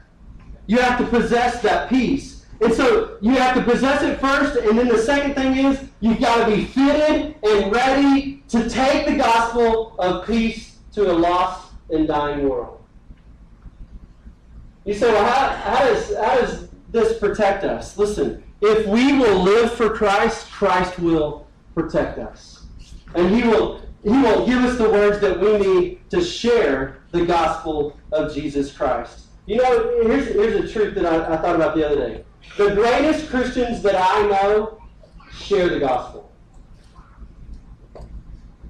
You 0.71 0.77
have 0.77 0.97
to 0.99 1.05
possess 1.05 1.61
that 1.63 1.89
peace. 1.89 2.45
And 2.61 2.73
so 2.73 3.17
you 3.19 3.31
have 3.31 3.55
to 3.55 3.61
possess 3.61 4.03
it 4.03 4.21
first, 4.21 4.55
and 4.55 4.79
then 4.79 4.87
the 4.87 4.99
second 4.99 5.35
thing 5.35 5.65
is 5.65 5.81
you've 5.99 6.21
got 6.21 6.45
to 6.47 6.55
be 6.55 6.63
fitted 6.63 7.35
and 7.43 7.73
ready 7.73 8.41
to 8.47 8.69
take 8.69 9.05
the 9.05 9.17
gospel 9.17 9.97
of 9.99 10.25
peace 10.25 10.77
to 10.93 11.11
a 11.11 11.13
lost 11.13 11.73
and 11.89 12.07
dying 12.07 12.47
world. 12.47 12.81
You 14.85 14.93
say, 14.93 15.11
well, 15.11 15.25
how, 15.25 15.49
how, 15.49 15.83
does, 15.83 16.15
how 16.15 16.35
does 16.39 16.69
this 16.89 17.19
protect 17.19 17.65
us? 17.65 17.97
Listen, 17.97 18.41
if 18.61 18.87
we 18.87 19.11
will 19.11 19.43
live 19.43 19.73
for 19.73 19.89
Christ, 19.89 20.49
Christ 20.51 20.97
will 20.99 21.47
protect 21.75 22.17
us. 22.17 22.63
And 23.13 23.35
he 23.35 23.43
will, 23.43 23.81
he 24.03 24.11
will 24.11 24.45
give 24.45 24.63
us 24.63 24.77
the 24.77 24.89
words 24.89 25.19
that 25.19 25.37
we 25.37 25.57
need 25.57 26.09
to 26.11 26.23
share 26.23 27.01
the 27.11 27.25
gospel 27.25 27.97
of 28.13 28.33
Jesus 28.33 28.71
Christ. 28.71 29.25
You 29.51 29.57
know, 29.57 30.01
here's, 30.03 30.27
here's 30.27 30.63
a 30.63 30.71
truth 30.71 30.95
that 30.95 31.05
I, 31.05 31.33
I 31.33 31.37
thought 31.41 31.57
about 31.57 31.75
the 31.75 31.85
other 31.85 31.97
day. 31.97 32.23
The 32.57 32.73
greatest 32.73 33.29
Christians 33.29 33.81
that 33.81 33.95
I 33.95 34.25
know 34.29 34.81
share 35.29 35.67
the 35.67 35.77
gospel. 35.77 36.31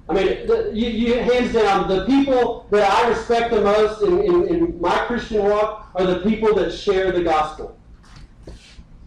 I 0.08 0.12
mean, 0.12 0.44
the, 0.48 0.72
you, 0.74 0.88
you, 0.88 1.14
hands 1.20 1.52
down, 1.52 1.86
the 1.86 2.04
people 2.06 2.66
that 2.72 2.90
I 2.90 3.10
respect 3.10 3.52
the 3.52 3.60
most 3.60 4.02
in, 4.02 4.22
in, 4.22 4.48
in, 4.48 4.80
my 4.80 4.98
Christian 5.06 5.44
walk 5.44 5.88
are 5.94 6.04
the 6.04 6.18
people 6.28 6.52
that 6.56 6.72
share 6.72 7.12
the 7.12 7.22
gospel. 7.22 7.78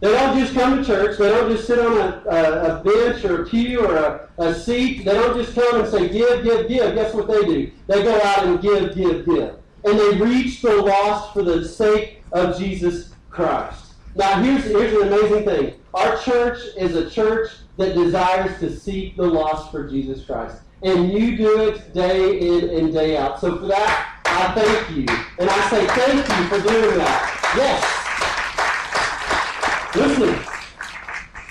They 0.00 0.12
don't 0.12 0.38
just 0.38 0.54
come 0.54 0.78
to 0.78 0.84
church. 0.84 1.18
They 1.18 1.28
don't 1.28 1.50
just 1.50 1.66
sit 1.66 1.78
on 1.78 1.98
a, 1.98 2.22
a, 2.26 2.80
a 2.80 2.84
bench 2.84 3.22
or 3.26 3.42
a 3.42 3.46
pew 3.46 3.84
or 3.84 3.96
a, 3.96 4.30
a, 4.38 4.54
seat. 4.54 5.04
They 5.04 5.12
don't 5.12 5.36
just 5.36 5.54
come 5.54 5.82
and 5.82 5.90
say, 5.90 6.08
give, 6.08 6.42
give, 6.42 6.68
give. 6.68 6.94
Guess 6.94 7.12
what 7.12 7.28
they 7.28 7.42
do? 7.42 7.70
They 7.86 8.02
go 8.02 8.18
out 8.22 8.46
and 8.46 8.62
give, 8.62 8.94
give, 8.94 9.26
give. 9.26 9.58
And 9.86 9.98
they 9.98 10.16
reach 10.18 10.62
the 10.62 10.74
lost 10.74 11.32
for 11.32 11.44
the 11.44 11.64
sake 11.64 12.22
of 12.32 12.58
Jesus 12.58 13.10
Christ. 13.30 13.92
Now, 14.16 14.42
here's, 14.42 14.64
here's 14.64 14.92
an 15.00 15.12
amazing 15.12 15.44
thing. 15.44 15.74
Our 15.94 16.18
church 16.18 16.58
is 16.76 16.96
a 16.96 17.08
church 17.08 17.50
that 17.76 17.94
desires 17.94 18.58
to 18.58 18.76
seek 18.76 19.16
the 19.16 19.22
lost 19.26 19.70
for 19.70 19.88
Jesus 19.88 20.24
Christ. 20.24 20.56
And 20.82 21.12
you 21.12 21.36
do 21.36 21.68
it 21.68 21.94
day 21.94 22.36
in 22.36 22.68
and 22.70 22.92
day 22.92 23.16
out. 23.16 23.40
So 23.40 23.58
for 23.58 23.66
that, 23.66 24.20
I 24.24 24.52
thank 24.60 24.90
you. 24.90 25.06
And 25.38 25.48
I 25.48 25.70
say 25.70 25.86
thank 25.86 26.28
you 26.28 26.48
for 26.48 26.60
doing 26.68 26.98
that. 26.98 27.52
Yes. 27.56 27.96
Listen. 29.94 30.36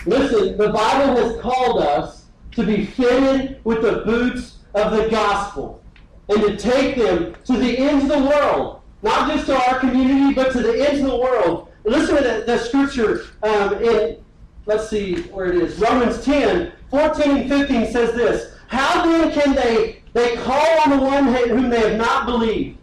Listen, 0.06 0.58
the 0.58 0.70
Bible 0.74 1.16
has 1.16 1.42
called 1.42 1.82
us 1.82 2.26
to 2.52 2.66
be 2.66 2.86
fitted 2.86 3.62
with 3.64 3.82
the 3.82 4.04
boots 4.06 4.58
of 4.74 4.92
the 4.92 5.10
gospel 5.10 5.82
and 6.30 6.42
to 6.42 6.58
take 6.58 6.96
them 6.96 7.36
to 7.46 7.54
the 7.54 7.78
ends 7.78 8.04
of 8.06 8.10
the 8.10 8.28
world. 8.28 8.82
Not 9.02 9.32
just 9.32 9.46
to 9.48 9.56
our 9.56 9.80
community, 9.80 10.34
but 10.34 10.52
to 10.54 10.62
the 10.62 10.88
ends 10.90 11.02
of 11.02 11.08
the 11.08 11.18
world 11.18 11.70
Listen 11.86 12.18
to 12.18 12.24
the, 12.24 12.44
the 12.46 12.58
scripture 12.58 13.26
um, 13.44 13.76
in, 13.76 14.18
let's 14.66 14.90
see 14.90 15.22
where 15.24 15.54
it 15.54 15.56
is, 15.56 15.78
Romans 15.78 16.24
10, 16.26 16.72
14 16.90 17.38
and 17.38 17.50
15 17.50 17.92
says 17.92 18.14
this, 18.14 18.54
How 18.68 19.06
then 19.06 19.32
can 19.32 19.54
they, 19.54 20.02
they 20.14 20.36
call 20.38 20.80
on 20.84 20.90
the 20.90 20.98
one 20.98 21.28
whom 21.28 21.70
they 21.70 21.90
have 21.90 21.98
not 21.98 22.26
believed? 22.26 22.80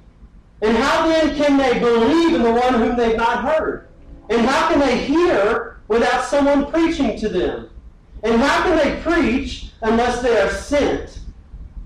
And 0.61 0.77
how 0.77 1.09
then 1.09 1.35
can 1.35 1.57
they 1.57 1.81
believe 1.81 2.35
in 2.35 2.43
the 2.45 2.53
one 2.53 2.75
whom 2.75 2.97
they've 2.97 3.17
not 3.17 3.43
heard? 3.43 3.89
And 4.31 4.43
how 4.43 4.69
can 4.69 4.79
they 4.79 4.99
hear 4.99 5.81
without 5.89 6.25
someone 6.25 6.71
preaching 6.71 7.19
to 7.19 7.29
them? 7.29 7.71
And 8.23 8.41
how 8.41 8.63
can 8.63 8.79
they 8.79 9.03
preach 9.03 9.73
unless 9.83 10.23
they 10.23 10.41
are 10.41 10.51
sent? 10.51 11.19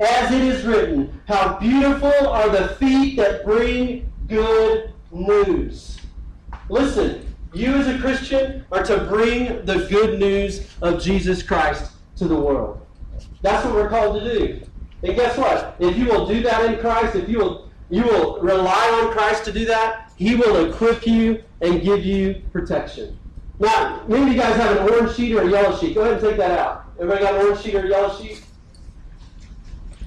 As 0.00 0.32
it 0.32 0.42
is 0.42 0.64
written, 0.64 1.20
How 1.26 1.59
beautiful 1.59 2.28
are 2.28 2.48
the 2.48 2.68
feet 2.74 3.16
that 3.16 3.44
bring 3.44 4.11
good 4.28 4.92
news. 5.11 5.98
Listen, 6.68 7.35
you 7.52 7.74
as 7.74 7.88
a 7.88 7.98
Christian 7.98 8.64
are 8.72 8.82
to 8.85 8.98
bring 9.04 9.64
the 9.64 9.87
good 9.88 10.18
news 10.18 10.68
of 10.82 11.02
Jesus 11.02 11.42
Christ 11.42 11.92
to 12.16 12.28
the 12.28 12.37
world. 12.37 12.85
That's 13.42 13.64
what 13.64 13.74
we're 13.74 13.88
called 13.88 14.20
to 14.20 14.38
do. 14.38 14.61
And 15.02 15.14
guess 15.14 15.38
what? 15.38 15.76
If 15.78 15.96
you 15.96 16.06
will 16.06 16.26
do 16.26 16.42
that 16.42 16.70
in 16.70 16.80
Christ, 16.80 17.14
if 17.14 17.28
you 17.28 17.38
will 17.38 17.66
you 17.88 18.02
will 18.02 18.40
rely 18.40 19.00
on 19.00 19.12
Christ 19.12 19.44
to 19.44 19.52
do 19.52 19.64
that, 19.66 20.11
He 20.16 20.35
will 20.35 20.68
equip 20.68 21.06
you 21.06 21.42
and 21.61 21.80
give 21.82 22.04
you 22.04 22.42
protection. 22.52 23.16
Now, 23.61 24.04
many 24.09 24.22
of 24.22 24.28
you 24.28 24.40
guys 24.40 24.56
have 24.56 24.76
an 24.76 24.90
orange 24.90 25.14
sheet 25.14 25.35
or 25.35 25.42
a 25.42 25.50
yellow 25.50 25.76
sheet. 25.78 25.94
Go 25.94 26.00
ahead 26.00 26.14
and 26.14 26.22
take 26.22 26.37
that 26.37 26.59
out. 26.59 26.87
Everybody 26.98 27.24
got 27.24 27.35
an 27.35 27.46
orange 27.46 27.61
sheet 27.62 27.74
or 27.76 27.87
a 27.87 27.88
yellow 27.88 28.20
sheet? 28.20 28.42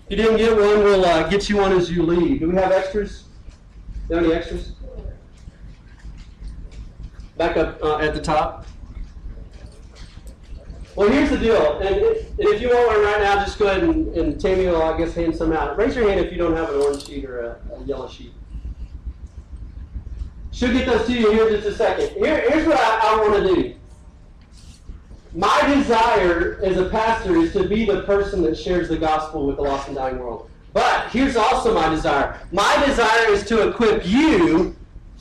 If 0.09 0.17
you 0.17 0.23
didn't 0.23 0.37
get 0.37 0.51
one, 0.53 0.83
we'll 0.83 1.05
uh, 1.05 1.27
get 1.29 1.49
you 1.49 1.57
one 1.57 1.71
as 1.71 1.91
you 1.91 2.01
leave. 2.01 2.39
Do 2.39 2.49
we 2.49 2.55
have 2.55 2.71
extras? 2.71 3.25
Do 4.07 4.09
you 4.09 4.15
have 4.15 4.25
any 4.25 4.33
extras? 4.33 4.71
Back 7.37 7.57
up 7.57 7.79
uh, 7.83 7.97
at 7.99 8.15
the 8.15 8.21
top. 8.21 8.65
Well, 10.95 11.09
here's 11.09 11.29
the 11.29 11.37
deal, 11.37 11.77
and, 11.79 11.95
if- 11.95 12.29
and 12.39 12.47
if 12.49 12.59
you 12.61 12.69
want 12.69 12.87
one 12.87 13.01
right 13.03 13.21
now, 13.21 13.35
just 13.35 13.59
go 13.59 13.67
ahead 13.67 13.83
and, 13.83 14.07
and 14.17 14.41
Tammy 14.41 14.65
will, 14.65 14.81
I 14.81 14.97
guess, 14.97 15.13
hand 15.13 15.35
some 15.35 15.53
out. 15.53 15.77
Raise 15.77 15.95
your 15.95 16.09
hand 16.09 16.19
if 16.19 16.31
you 16.31 16.37
don't 16.39 16.55
have 16.55 16.69
an 16.69 16.81
orange 16.81 17.05
sheet 17.05 17.23
or 17.25 17.41
a, 17.41 17.75
a 17.75 17.83
yellow 17.83 18.09
sheet. 18.09 18.33
She'll 20.51 20.73
get 20.73 20.87
those 20.87 21.05
to 21.05 21.13
you 21.13 21.31
here 21.31 21.47
in 21.47 21.53
just 21.53 21.67
a 21.67 21.75
second. 21.75 22.09
Here, 22.17 22.49
here's 22.49 22.65
what 22.67 22.77
I, 22.77 22.99
I 23.13 23.15
want 23.17 23.43
to 23.47 23.55
do. 23.55 23.75
My 25.33 25.61
desire 25.75 26.59
as 26.63 26.77
a 26.77 26.89
pastor 26.89 27.35
is 27.37 27.53
to 27.53 27.67
be 27.67 27.85
the 27.85 28.01
person 28.03 28.41
that 28.43 28.57
shares 28.57 28.89
the 28.89 28.97
gospel 28.97 29.45
with 29.45 29.57
the 29.57 29.61
lost 29.61 29.87
and 29.87 29.95
dying 29.95 30.17
world. 30.17 30.49
But 30.73 31.09
here's 31.09 31.35
also 31.35 31.73
my 31.73 31.89
desire. 31.89 32.39
My 32.51 32.83
desire 32.85 33.31
is 33.31 33.45
to 33.45 33.69
equip 33.69 34.05
you 34.05 34.75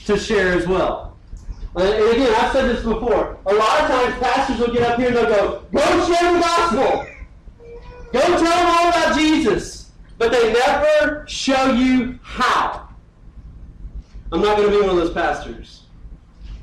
to 0.07 0.19
share 0.19 0.53
as 0.53 0.67
well. 0.67 1.17
And 1.77 1.89
again, 1.89 2.35
I've 2.39 2.53
said 2.53 2.69
this 2.69 2.83
before. 2.83 3.39
A 3.47 3.55
lot 3.55 3.81
of 3.83 3.89
times 3.89 4.15
pastors 4.19 4.59
will 4.59 4.73
get 4.73 4.83
up 4.83 4.99
here 4.99 5.09
and 5.09 5.17
they'll 5.17 5.27
go, 5.27 5.65
go 5.73 6.07
share 6.07 6.33
the 6.33 6.41
gospel. 6.41 7.07
Go 8.13 8.21
tell 8.21 8.41
them 8.41 8.67
all 8.67 8.89
about 8.89 9.17
Jesus. 9.17 9.91
But 10.17 10.33
they 10.33 10.53
never 10.53 11.25
show 11.29 11.73
you 11.73 12.19
how. 12.23 12.89
I'm 14.33 14.41
not 14.41 14.57
going 14.57 14.71
to 14.71 14.77
be 14.77 14.81
one 14.81 14.91
of 14.91 14.97
those 14.97 15.13
pastors. 15.13 15.85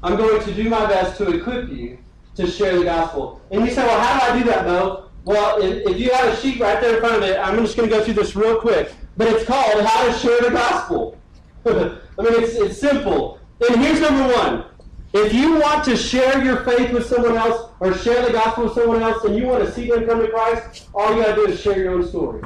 I'm 0.03 0.17
going 0.17 0.43
to 0.43 0.53
do 0.53 0.69
my 0.69 0.85
best 0.87 1.17
to 1.17 1.29
equip 1.31 1.69
you 1.69 1.99
to 2.35 2.47
share 2.47 2.77
the 2.77 2.85
gospel. 2.85 3.41
And 3.51 3.65
you 3.65 3.71
say, 3.71 3.85
well, 3.85 3.99
how 3.99 4.19
do 4.19 4.33
I 4.33 4.39
do 4.39 4.45
that, 4.49 4.65
Bo? 4.65 5.09
Well, 5.23 5.61
if, 5.61 5.87
if 5.87 5.99
you 5.99 6.11
have 6.11 6.33
a 6.33 6.35
sheet 6.37 6.59
right 6.59 6.79
there 6.79 6.95
in 6.95 6.99
front 6.99 7.15
of 7.15 7.23
it, 7.23 7.39
I'm 7.39 7.57
just 7.57 7.75
going 7.75 7.89
to 7.89 7.95
go 7.95 8.03
through 8.03 8.13
this 8.15 8.35
real 8.35 8.59
quick. 8.59 8.91
But 9.17 9.27
it's 9.27 9.45
called 9.45 9.83
How 9.83 10.05
to 10.05 10.13
Share 10.13 10.41
the 10.41 10.51
Gospel. 10.51 11.17
I 11.65 11.71
mean, 11.71 12.43
it's, 12.43 12.55
it's 12.55 12.79
simple. 12.79 13.39
And 13.67 13.81
here's 13.81 14.01
number 14.01 14.33
one. 14.33 14.65
If 15.13 15.33
you 15.33 15.59
want 15.59 15.85
to 15.85 15.95
share 15.95 16.43
your 16.43 16.65
faith 16.65 16.91
with 16.91 17.05
someone 17.05 17.37
else 17.37 17.71
or 17.79 17.93
share 17.93 18.25
the 18.25 18.33
gospel 18.33 18.65
with 18.65 18.73
someone 18.73 19.01
else 19.01 19.23
and 19.23 19.33
you 19.37 19.47
want 19.47 19.63
to 19.65 19.71
see 19.71 19.89
them 19.89 20.05
come 20.05 20.19
to 20.19 20.27
Christ, 20.27 20.89
all 20.93 21.15
you 21.15 21.23
got 21.23 21.35
to 21.35 21.45
do 21.45 21.47
is 21.47 21.59
share 21.61 21.79
your 21.79 21.93
own 21.93 22.05
story. 22.05 22.41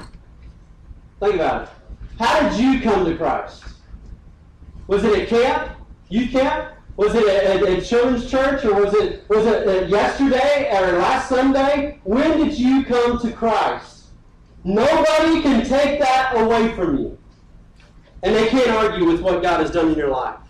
Think 1.19 1.35
about 1.35 1.63
it. 1.63 1.69
How 2.19 2.47
did 2.47 2.59
you 2.59 2.79
come 2.81 3.05
to 3.05 3.17
Christ? 3.17 3.63
Was 4.85 5.03
it 5.03 5.19
at 5.19 5.27
camp? 5.29 5.77
Youth 6.09 6.31
camp? 6.31 6.75
Was 6.99 7.15
it 7.15 7.25
at, 7.29 7.85
children's 7.85 8.29
church, 8.29 8.65
or 8.65 8.73
was 8.73 8.93
it 8.93 9.23
was 9.29 9.45
it 9.45 9.65
uh, 9.65 9.87
yesterday 9.87 10.69
or 10.69 10.99
last 10.99 11.29
Sunday? 11.29 11.97
When 12.03 12.39
did 12.39 12.59
you 12.59 12.83
come 12.83 13.17
to 13.19 13.31
Christ? 13.31 14.07
Nobody 14.65 15.41
can 15.41 15.65
take 15.65 16.01
that 16.01 16.33
away 16.35 16.75
from 16.75 16.97
you, 16.97 17.17
and 18.21 18.35
they 18.35 18.49
can't 18.49 18.71
argue 18.71 19.05
with 19.05 19.21
what 19.21 19.41
God 19.41 19.61
has 19.61 19.71
done 19.71 19.93
in 19.93 19.97
your 19.97 20.09
life. 20.09 20.41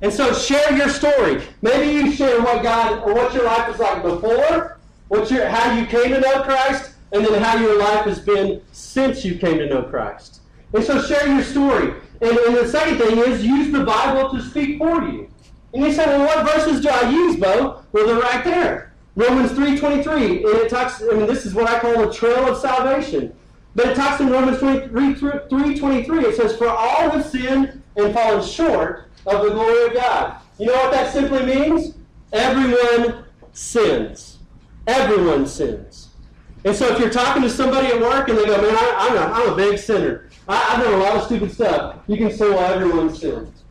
And 0.00 0.12
so, 0.12 0.34
share 0.34 0.76
your 0.76 0.88
story. 0.88 1.40
Maybe 1.62 1.92
you 1.92 2.10
share 2.10 2.42
what 2.42 2.64
God 2.64 3.08
or 3.08 3.14
what 3.14 3.32
your 3.32 3.44
life 3.44 3.68
was 3.68 3.78
like 3.78 4.02
before, 4.02 4.80
what 5.06 5.30
your 5.30 5.46
how 5.46 5.78
you 5.78 5.86
came 5.86 6.08
to 6.08 6.18
know 6.18 6.42
Christ, 6.42 6.94
and 7.12 7.24
then 7.24 7.40
how 7.40 7.58
your 7.58 7.78
life 7.78 8.06
has 8.06 8.18
been 8.18 8.60
since 8.72 9.24
you 9.24 9.38
came 9.38 9.58
to 9.58 9.68
know 9.68 9.84
Christ. 9.84 10.40
And 10.74 10.82
so, 10.82 11.00
share 11.00 11.28
your 11.28 11.44
story. 11.44 11.94
And, 12.20 12.36
and 12.38 12.56
the 12.56 12.66
second 12.66 12.98
thing 12.98 13.18
is 13.18 13.46
use 13.46 13.70
the 13.70 13.84
Bible 13.84 14.30
to 14.30 14.42
speak 14.42 14.78
for 14.78 15.00
you. 15.04 15.31
And 15.74 15.84
you 15.84 15.92
say, 15.92 16.04
well, 16.06 16.26
what 16.26 16.46
verses 16.46 16.80
do 16.80 16.88
I 16.88 17.10
use, 17.10 17.36
Bo? 17.36 17.82
Well, 17.92 18.06
they're 18.06 18.20
right 18.20 18.44
there. 18.44 18.92
Romans 19.14 19.52
3.23. 19.52 20.36
And 20.36 20.58
it 20.58 20.68
talks, 20.68 21.02
I 21.02 21.14
mean, 21.14 21.26
this 21.26 21.46
is 21.46 21.54
what 21.54 21.68
I 21.68 21.78
call 21.78 22.06
the 22.06 22.12
trail 22.12 22.46
of 22.46 22.58
salvation. 22.58 23.34
But 23.74 23.88
it 23.88 23.96
talks 23.96 24.20
in 24.20 24.28
Romans 24.28 24.58
23, 24.58 25.14
3.23. 25.14 26.24
It 26.24 26.36
says, 26.36 26.56
for 26.56 26.68
all 26.68 27.10
have 27.10 27.24
sinned 27.24 27.82
and 27.96 28.12
fallen 28.12 28.44
short 28.44 29.08
of 29.26 29.44
the 29.44 29.50
glory 29.50 29.86
of 29.86 29.94
God. 29.94 30.36
You 30.58 30.66
know 30.66 30.74
what 30.74 30.92
that 30.92 31.12
simply 31.12 31.44
means? 31.44 31.94
Everyone 32.32 33.24
sins. 33.52 34.38
Everyone 34.86 35.46
sins. 35.46 36.08
And 36.64 36.76
so 36.76 36.86
if 36.92 36.98
you're 36.98 37.10
talking 37.10 37.42
to 37.42 37.50
somebody 37.50 37.88
at 37.88 38.00
work 38.00 38.28
and 38.28 38.38
they 38.38 38.44
go, 38.44 38.60
man, 38.60 38.74
I, 38.76 38.96
I'm, 38.98 39.16
a, 39.16 39.34
I'm 39.34 39.52
a 39.52 39.56
big 39.56 39.78
sinner. 39.78 40.28
I, 40.48 40.74
I've 40.74 40.84
done 40.84 40.94
a 40.94 40.96
lot 40.98 41.16
of 41.16 41.24
stupid 41.24 41.52
stuff. 41.52 41.96
You 42.06 42.16
can 42.16 42.30
say, 42.30 42.48
well, 42.48 42.72
everyone 42.72 43.14
sins. 43.14 43.61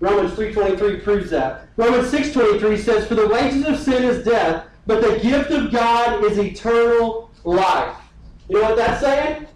Romans 0.00 0.32
3.23 0.32 1.02
proves 1.02 1.30
that. 1.30 1.68
Romans 1.76 2.10
6.23 2.12 2.78
says, 2.78 3.06
For 3.06 3.14
the 3.16 3.28
wages 3.28 3.66
of 3.66 3.78
sin 3.78 4.04
is 4.04 4.24
death, 4.24 4.66
but 4.86 5.00
the 5.00 5.18
gift 5.18 5.50
of 5.50 5.72
God 5.72 6.24
is 6.24 6.38
eternal 6.38 7.30
life. 7.44 7.96
You 8.48 8.56
know 8.56 8.68
what 8.68 8.76
that's 8.76 9.00
saying? 9.00 9.46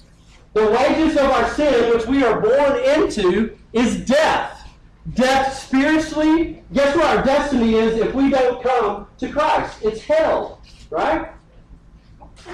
The 0.54 0.66
wages 0.66 1.16
of 1.16 1.30
our 1.30 1.48
sin, 1.50 1.94
which 1.94 2.06
we 2.06 2.24
are 2.24 2.40
born 2.40 2.78
into, 3.00 3.56
is 3.72 4.04
death. 4.04 4.68
Death 5.14 5.56
spiritually. 5.58 6.62
Guess 6.72 6.96
what 6.96 7.16
our 7.16 7.24
destiny 7.24 7.74
is 7.74 7.98
if 7.98 8.14
we 8.14 8.30
don't 8.30 8.62
come 8.62 9.06
to 9.18 9.28
Christ? 9.30 9.78
It's 9.82 10.02
hell, 10.02 10.60
right? 10.90 11.30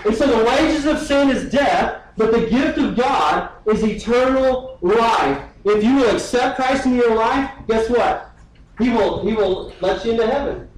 And 0.04 0.14
so 0.14 0.26
the 0.26 0.44
wages 0.44 0.86
of 0.86 0.98
sin 0.98 1.30
is 1.30 1.50
death, 1.50 2.02
but 2.16 2.32
the 2.32 2.46
gift 2.46 2.78
of 2.78 2.96
God 2.96 3.50
is 3.66 3.82
eternal 3.82 4.78
life. 4.80 5.42
If 5.64 5.82
you 5.82 5.96
will 5.96 6.14
accept 6.14 6.56
Christ 6.56 6.86
in 6.86 6.94
your 6.94 7.14
life, 7.14 7.50
guess 7.66 7.90
what? 7.90 8.30
He 8.78 8.90
will, 8.90 9.26
he 9.26 9.34
will 9.34 9.72
let 9.80 10.04
you 10.04 10.12
into 10.12 10.26
heaven. 10.26 10.68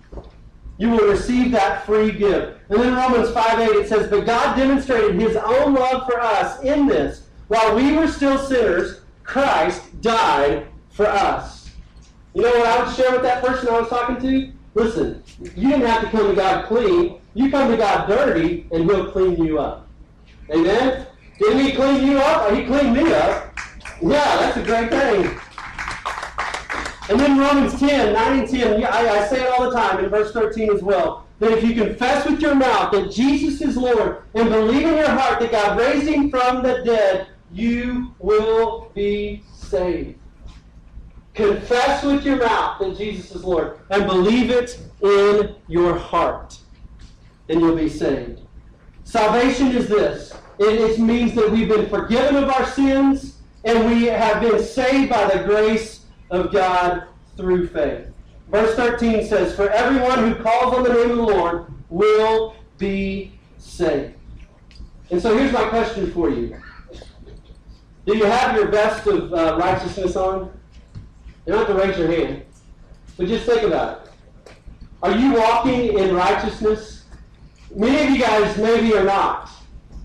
You 0.79 0.91
will 0.91 1.09
receive 1.09 1.53
that 1.53 1.85
free 1.85 2.11
gift. 2.11 2.59
And 2.71 2.81
then 2.81 2.95
Romans 2.95 3.31
5 3.31 3.61
8 3.61 3.69
it 3.77 3.89
says, 3.89 4.09
But 4.09 4.25
God 4.25 4.57
demonstrated 4.57 5.21
his 5.21 5.37
own 5.37 5.75
love 5.75 6.07
for 6.07 6.19
us 6.19 6.63
in 6.63 6.87
this. 6.87 7.27
While 7.49 7.77
we 7.77 7.93
were 7.93 8.09
still 8.09 8.39
sinners, 8.39 9.01
Christ 9.23 10.01
died 10.01 10.67
for 10.89 11.07
us. 11.07 11.71
You 12.33 12.43
know 12.43 12.51
what 12.51 12.67
I 12.67 12.83
would 12.83 12.95
share 12.95 13.11
with 13.11 13.23
that 13.23 13.45
person 13.45 13.69
I 13.69 13.81
was 13.81 13.89
talking 13.89 14.21
to? 14.21 14.53
Listen, 14.75 15.23
you 15.41 15.69
didn't 15.69 15.87
have 15.87 16.03
to 16.03 16.11
come 16.11 16.29
to 16.29 16.35
God 16.35 16.67
clean. 16.67 17.21
You 17.35 17.51
come 17.51 17.71
to 17.71 17.77
God 17.77 18.07
dirty, 18.07 18.67
and 18.73 18.85
he'll 18.85 19.11
clean 19.11 19.45
you 19.45 19.59
up. 19.59 19.89
Amen? 20.51 21.07
Didn't 21.39 21.59
he 21.59 21.73
clean 21.73 22.07
you 22.07 22.19
up? 22.19 22.51
Or 22.51 22.55
he 22.55 22.65
cleaned 22.65 22.95
me 22.95 23.13
up. 23.13 23.55
Yeah, 24.03 24.37
that's 24.39 24.57
a 24.57 24.63
great 24.63 24.91
thing. 24.91 25.39
And 27.11 27.19
then 27.19 27.39
Romans 27.39 27.79
10, 27.79 28.15
9 28.15 28.39
and 28.39 28.49
10, 28.49 28.81
yeah, 28.81 28.95
I, 28.95 29.19
I 29.19 29.27
say 29.27 29.43
it 29.43 29.49
all 29.49 29.69
the 29.69 29.77
time, 29.77 30.03
in 30.03 30.09
verse 30.11 30.33
13 30.33 30.71
as 30.71 30.81
well, 30.81 31.27
that 31.41 31.51
if 31.51 31.65
you 31.65 31.75
confess 31.75 32.25
with 32.25 32.41
your 32.41 32.55
mouth 32.55 32.93
that 32.93 33.11
Jesus 33.11 33.61
is 33.61 33.77
Lord 33.77 34.23
and 34.35 34.49
believe 34.49 34.87
in 34.87 34.97
your 34.97 35.11
heart 35.11 35.41
that 35.41 35.51
God 35.51 35.79
raised 35.79 36.07
him 36.07 36.31
from 36.31 36.63
the 36.63 36.83
dead, 36.85 37.27
you 37.53 38.15
will 38.21 38.91
be 38.95 39.43
saved. 39.53 40.19
Confess 41.35 42.05
with 42.05 42.25
your 42.25 42.37
mouth 42.37 42.79
that 42.81 42.97
Jesus 42.97 43.35
is 43.35 43.45
Lord 43.45 43.81
and 43.91 44.07
believe 44.07 44.51
it 44.51 44.79
in 45.03 45.57
your 45.69 45.97
heart, 45.97 46.59
and 47.49 47.61
you'll 47.61 47.77
be 47.77 47.89
saved. 47.89 48.41
Salvation 49.05 49.69
is 49.73 49.89
this 49.89 50.33
it, 50.59 50.81
it 50.81 50.99
means 51.01 51.35
that 51.35 51.51
we've 51.51 51.69
been 51.69 51.89
forgiven 51.89 52.37
of 52.37 52.51
our 52.51 52.67
sins 52.67 53.30
and 53.65 53.87
we 53.91 54.07
have 54.07 54.41
been 54.41 54.63
saved 54.63 55.11
by 55.11 55.27
the 55.35 55.45
grace 55.45 56.07
of 56.31 56.53
God 56.53 57.05
through 57.37 57.69
faith. 57.69 58.07
Verse 58.51 58.75
13 58.75 59.27
says, 59.27 59.55
For 59.55 59.71
everyone 59.71 60.25
who 60.25 60.43
calls 60.43 60.75
on 60.75 60.83
the 60.83 60.93
name 60.93 61.11
of 61.11 61.17
the 61.17 61.23
Lord 61.23 61.67
will 61.89 62.57
be 62.79 63.33
saved. 63.59 64.15
And 65.11 65.21
so 65.21 65.37
here's 65.37 65.53
my 65.53 65.69
question 65.69 66.11
for 66.13 66.31
you 66.31 66.57
Do 68.07 68.17
you 68.17 68.25
have 68.25 68.57
your 68.57 68.69
vest 68.69 69.07
of 69.07 69.33
uh, 69.33 69.57
righteousness 69.61 70.17
on? 70.17 70.53
You 71.47 71.53
don't 71.53 71.67
have 71.67 71.77
to 71.77 71.83
raise 71.83 71.99
your 71.99 72.11
hand, 72.11 72.43
but 73.17 73.27
just 73.27 73.47
think 73.47 73.63
about 73.63 74.07
it. 74.07 74.53
Are 75.03 75.17
you 75.17 75.35
walking 75.35 75.99
in 75.99 76.15
righteousness? 76.15 77.05
Many 77.75 78.07
of 78.07 78.11
you 78.11 78.21
guys 78.21 78.57
maybe 78.59 78.95
are 78.95 79.05
not. 79.05 79.49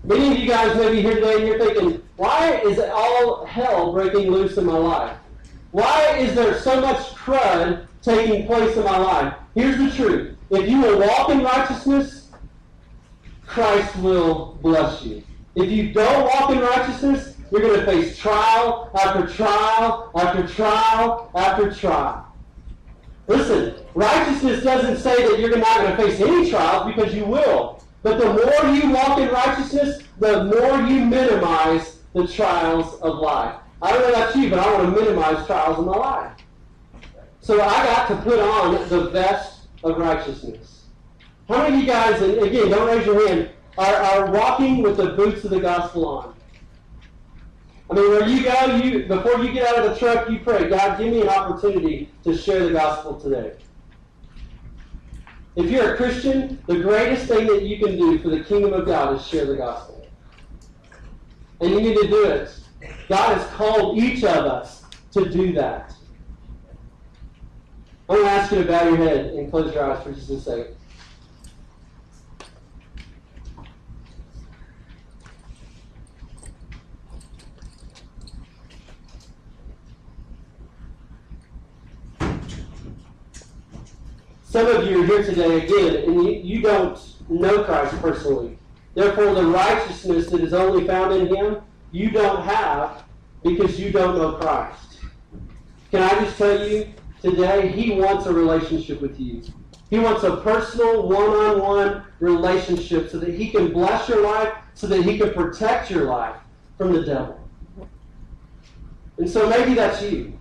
Many 0.04 0.32
of 0.32 0.38
you 0.38 0.48
guys 0.48 0.76
may 0.76 0.92
be 0.92 1.02
here 1.02 1.16
today 1.16 1.36
and 1.36 1.46
you're 1.46 1.58
thinking, 1.58 2.02
why 2.16 2.60
is 2.64 2.78
it 2.78 2.90
all 2.90 3.44
hell 3.44 3.92
breaking 3.92 4.30
loose 4.30 4.56
in 4.56 4.64
my 4.64 4.76
life? 4.76 5.16
Why 5.72 6.16
is 6.16 6.34
there 6.34 6.58
so 6.60 6.80
much 6.80 6.98
crud 7.14 7.86
taking 8.00 8.46
place 8.46 8.76
in 8.76 8.84
my 8.84 8.96
life? 8.96 9.34
Here's 9.54 9.76
the 9.78 9.90
truth. 9.90 10.36
If 10.50 10.68
you 10.68 10.80
will 10.80 10.98
walk 11.00 11.28
in 11.30 11.42
righteousness, 11.42 12.30
Christ 13.46 13.94
will 13.96 14.58
bless 14.62 15.02
you. 15.02 15.22
If 15.54 15.70
you 15.70 15.92
don't 15.92 16.24
walk 16.24 16.50
in 16.50 16.60
righteousness, 16.60 17.34
you're 17.50 17.60
going 17.60 17.80
to 17.80 17.86
face 17.86 18.18
trial 18.18 18.90
after 18.98 19.26
trial 19.26 20.10
after 20.16 20.46
trial 20.46 21.30
after 21.34 21.72
trial. 21.72 22.26
Listen, 23.28 23.74
righteousness 23.94 24.62
doesn't 24.62 24.98
say 24.98 25.28
that 25.28 25.38
you're 25.38 25.56
not 25.56 25.80
going 25.80 25.96
to 25.96 25.96
face 25.96 26.20
any 26.20 26.50
trials 26.50 26.92
because 26.92 27.14
you 27.14 27.24
will. 27.24 27.82
But 28.02 28.18
the 28.18 28.32
more 28.32 28.72
you 28.72 28.90
walk 28.90 29.18
in 29.18 29.28
righteousness, 29.28 30.02
the 30.18 30.44
more 30.44 30.86
you 30.86 31.04
minimize 31.04 31.95
the 32.16 32.26
trials 32.26 32.98
of 33.02 33.18
life. 33.18 33.56
I 33.82 33.92
don't 33.92 34.00
know 34.00 34.08
about 34.08 34.34
you, 34.34 34.48
but 34.48 34.58
I 34.58 34.72
want 34.72 34.96
to 34.96 35.02
minimize 35.02 35.46
trials 35.46 35.78
in 35.78 35.84
my 35.84 35.96
life. 35.98 36.32
So 37.42 37.60
I 37.60 37.84
got 37.84 38.08
to 38.08 38.16
put 38.22 38.40
on 38.40 38.88
the 38.88 39.10
vest 39.10 39.66
of 39.84 39.98
righteousness. 39.98 40.86
How 41.46 41.58
many 41.58 41.76
of 41.76 41.80
you 41.82 41.86
guys, 41.86 42.22
and 42.22 42.38
again, 42.38 42.70
don't 42.70 42.88
raise 42.88 43.04
your 43.04 43.28
hand, 43.28 43.50
are, 43.76 43.94
are 43.94 44.30
walking 44.30 44.82
with 44.82 44.96
the 44.96 45.10
boots 45.10 45.44
of 45.44 45.50
the 45.50 45.60
gospel 45.60 46.08
on? 46.08 46.34
I 47.90 47.94
mean, 47.94 48.08
where 48.08 48.26
you 48.26 48.42
go, 48.42 48.76
you 48.76 49.04
before 49.04 49.44
you 49.44 49.52
get 49.52 49.66
out 49.66 49.84
of 49.84 49.90
the 49.90 49.98
truck, 49.98 50.30
you 50.30 50.38
pray, 50.38 50.70
God, 50.70 50.98
give 50.98 51.12
me 51.12 51.20
an 51.20 51.28
opportunity 51.28 52.10
to 52.24 52.34
share 52.34 52.64
the 52.64 52.72
gospel 52.72 53.20
today. 53.20 53.52
If 55.54 55.70
you're 55.70 55.92
a 55.92 55.96
Christian, 55.98 56.62
the 56.66 56.80
greatest 56.80 57.26
thing 57.26 57.46
that 57.48 57.62
you 57.62 57.78
can 57.78 57.98
do 57.98 58.18
for 58.20 58.30
the 58.30 58.42
kingdom 58.42 58.72
of 58.72 58.86
God 58.86 59.16
is 59.16 59.26
share 59.26 59.44
the 59.44 59.56
gospel. 59.56 59.95
And 61.60 61.70
you 61.70 61.80
need 61.80 61.96
to 61.96 62.08
do 62.08 62.24
it. 62.24 62.54
God 63.08 63.38
has 63.38 63.46
called 63.52 63.98
each 63.98 64.22
of 64.24 64.44
us 64.44 64.84
to 65.12 65.28
do 65.28 65.52
that. 65.54 65.94
I'm 68.08 68.16
going 68.16 68.26
to 68.26 68.32
ask 68.32 68.52
you 68.52 68.62
to 68.62 68.68
bow 68.68 68.84
your 68.84 68.96
head 68.98 69.26
and 69.26 69.50
close 69.50 69.74
your 69.74 69.90
eyes 69.90 70.02
for 70.02 70.12
just 70.12 70.30
a 70.30 70.40
second. 70.40 70.76
Some 84.44 84.68
of 84.68 84.86
you 84.86 85.02
are 85.02 85.06
here 85.06 85.22
today 85.24 85.66
again, 85.66 86.04
and 86.04 86.24
you, 86.24 86.30
you 86.30 86.62
don't 86.62 86.98
know 87.28 87.64
Christ 87.64 88.00
personally. 88.00 88.56
Therefore, 88.96 89.34
the 89.34 89.44
righteousness 89.44 90.30
that 90.30 90.40
is 90.40 90.54
only 90.54 90.86
found 90.86 91.12
in 91.12 91.26
Him, 91.26 91.58
you 91.92 92.10
don't 92.10 92.42
have 92.42 93.04
because 93.44 93.78
you 93.78 93.92
don't 93.92 94.16
know 94.16 94.32
Christ. 94.32 95.00
Can 95.90 96.02
I 96.02 96.18
just 96.24 96.38
tell 96.38 96.66
you 96.66 96.94
today, 97.20 97.68
He 97.68 97.90
wants 97.90 98.24
a 98.24 98.32
relationship 98.32 99.02
with 99.02 99.20
you. 99.20 99.42
He 99.90 99.98
wants 99.98 100.24
a 100.24 100.38
personal, 100.38 101.06
one 101.08 101.28
on 101.28 101.60
one 101.60 102.04
relationship 102.20 103.10
so 103.10 103.18
that 103.18 103.34
He 103.34 103.50
can 103.50 103.70
bless 103.70 104.08
your 104.08 104.22
life, 104.22 104.54
so 104.72 104.86
that 104.86 105.02
He 105.02 105.18
can 105.18 105.34
protect 105.34 105.90
your 105.90 106.06
life 106.06 106.36
from 106.78 106.94
the 106.94 107.04
devil. 107.04 107.38
And 109.18 109.28
so 109.28 109.46
maybe 109.46 109.74
that's 109.74 110.00
you. 110.00 110.38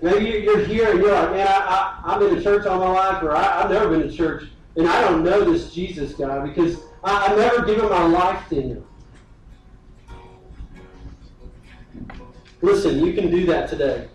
Maybe 0.00 0.44
you're 0.44 0.64
here 0.64 0.92
and 0.92 1.00
you're 1.00 1.12
like, 1.12 1.32
man, 1.32 1.48
I, 1.48 2.00
I, 2.04 2.14
I've 2.14 2.20
been 2.20 2.36
to 2.36 2.42
church 2.42 2.64
all 2.64 2.78
my 2.78 2.92
life, 2.92 3.24
or 3.24 3.34
I, 3.34 3.64
I've 3.64 3.70
never 3.70 3.88
been 3.88 4.08
to 4.08 4.16
church, 4.16 4.44
and 4.76 4.86
I 4.86 5.00
don't 5.00 5.24
know 5.24 5.50
this 5.50 5.74
Jesus 5.74 6.14
guy 6.14 6.46
because 6.46 6.78
I, 7.04 7.26
I've 7.26 7.36
never 7.36 7.64
given 7.64 7.88
my 7.88 8.06
life 8.06 8.48
to 8.50 8.62
him. 8.62 8.84
Listen, 12.60 13.04
you 13.04 13.12
can 13.12 13.30
do 13.30 13.44
that 13.46 13.68
today. 13.68 14.08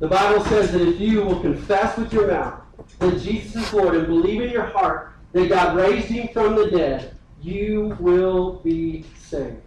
The 0.00 0.08
Bible 0.08 0.44
says 0.44 0.72
that 0.72 0.82
if 0.82 1.00
you 1.00 1.22
will 1.22 1.40
confess 1.40 1.96
with 1.96 2.12
your 2.12 2.26
mouth 2.26 2.60
that 2.98 3.20
Jesus 3.22 3.56
is 3.56 3.72
Lord 3.72 3.94
and 3.94 4.06
believe 4.06 4.42
in 4.42 4.50
your 4.50 4.66
heart 4.66 5.12
that 5.32 5.48
God 5.48 5.76
raised 5.76 6.08
him 6.08 6.28
from 6.28 6.56
the 6.56 6.70
dead, 6.70 7.16
you 7.40 7.96
will 7.98 8.54
be 8.56 9.04
saved. 9.18 9.62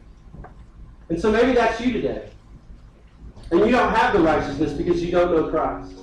And 1.10 1.19
so 1.19 1.32
maybe 1.32 1.53
that's 1.53 1.80
you 1.82 1.93
today. 1.93 2.30
And 3.51 3.62
you 3.62 3.71
don't 3.71 3.93
have 3.93 4.13
the 4.13 4.19
righteousness 4.19 4.73
because 4.73 5.01
you 5.03 5.12
don't 5.12 5.32
know 5.32 5.49
Christ. 5.49 5.93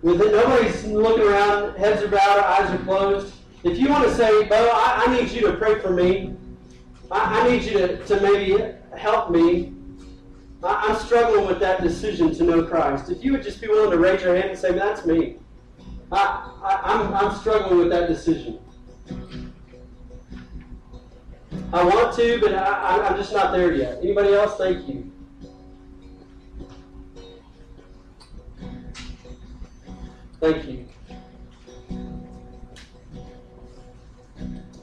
With 0.00 0.20
it, 0.20 0.32
nobody's 0.32 0.84
looking 0.84 1.26
around, 1.26 1.76
heads 1.76 2.02
are 2.02 2.08
bowed, 2.08 2.38
eyes 2.38 2.70
are 2.70 2.84
closed. 2.84 3.34
If 3.64 3.78
you 3.78 3.88
want 3.88 4.04
to 4.04 4.14
say, 4.14 4.44
Bo, 4.44 4.70
I, 4.72 5.04
I 5.06 5.16
need 5.16 5.30
you 5.30 5.40
to 5.42 5.56
pray 5.56 5.80
for 5.80 5.90
me. 5.90 6.36
I, 7.10 7.40
I 7.40 7.48
need 7.48 7.64
you 7.64 7.72
to, 7.78 8.04
to 8.06 8.20
maybe 8.20 8.74
help 8.96 9.30
me. 9.30 9.72
I, 10.62 10.86
I'm 10.88 10.96
struggling 11.04 11.46
with 11.46 11.58
that 11.60 11.82
decision 11.82 12.32
to 12.34 12.44
know 12.44 12.62
Christ. 12.62 13.10
If 13.10 13.24
you 13.24 13.32
would 13.32 13.42
just 13.42 13.60
be 13.60 13.66
willing 13.66 13.90
to 13.90 13.98
raise 13.98 14.22
your 14.22 14.36
hand 14.36 14.50
and 14.50 14.58
say, 14.58 14.72
that's 14.72 15.04
me. 15.04 15.38
I, 16.12 16.52
I, 16.62 16.80
I'm, 16.84 17.14
I'm 17.14 17.36
struggling 17.36 17.78
with 17.80 17.90
that 17.90 18.08
decision. 18.08 18.60
I 21.72 21.84
want 21.84 22.14
to, 22.16 22.40
but 22.40 22.54
I, 22.54 23.08
I'm 23.08 23.16
just 23.16 23.32
not 23.32 23.52
there 23.52 23.72
yet. 23.74 23.98
Anybody 23.98 24.32
else? 24.32 24.56
Thank 24.56 24.88
you. 24.88 25.07
Thank 30.40 30.68
you. 30.68 30.86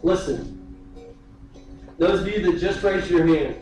Listen, 0.03 0.77
those 1.97 2.21
of 2.21 2.27
you 2.27 2.51
that 2.51 2.59
just 2.59 2.83
raised 2.83 3.09
your 3.09 3.25
hand, 3.25 3.55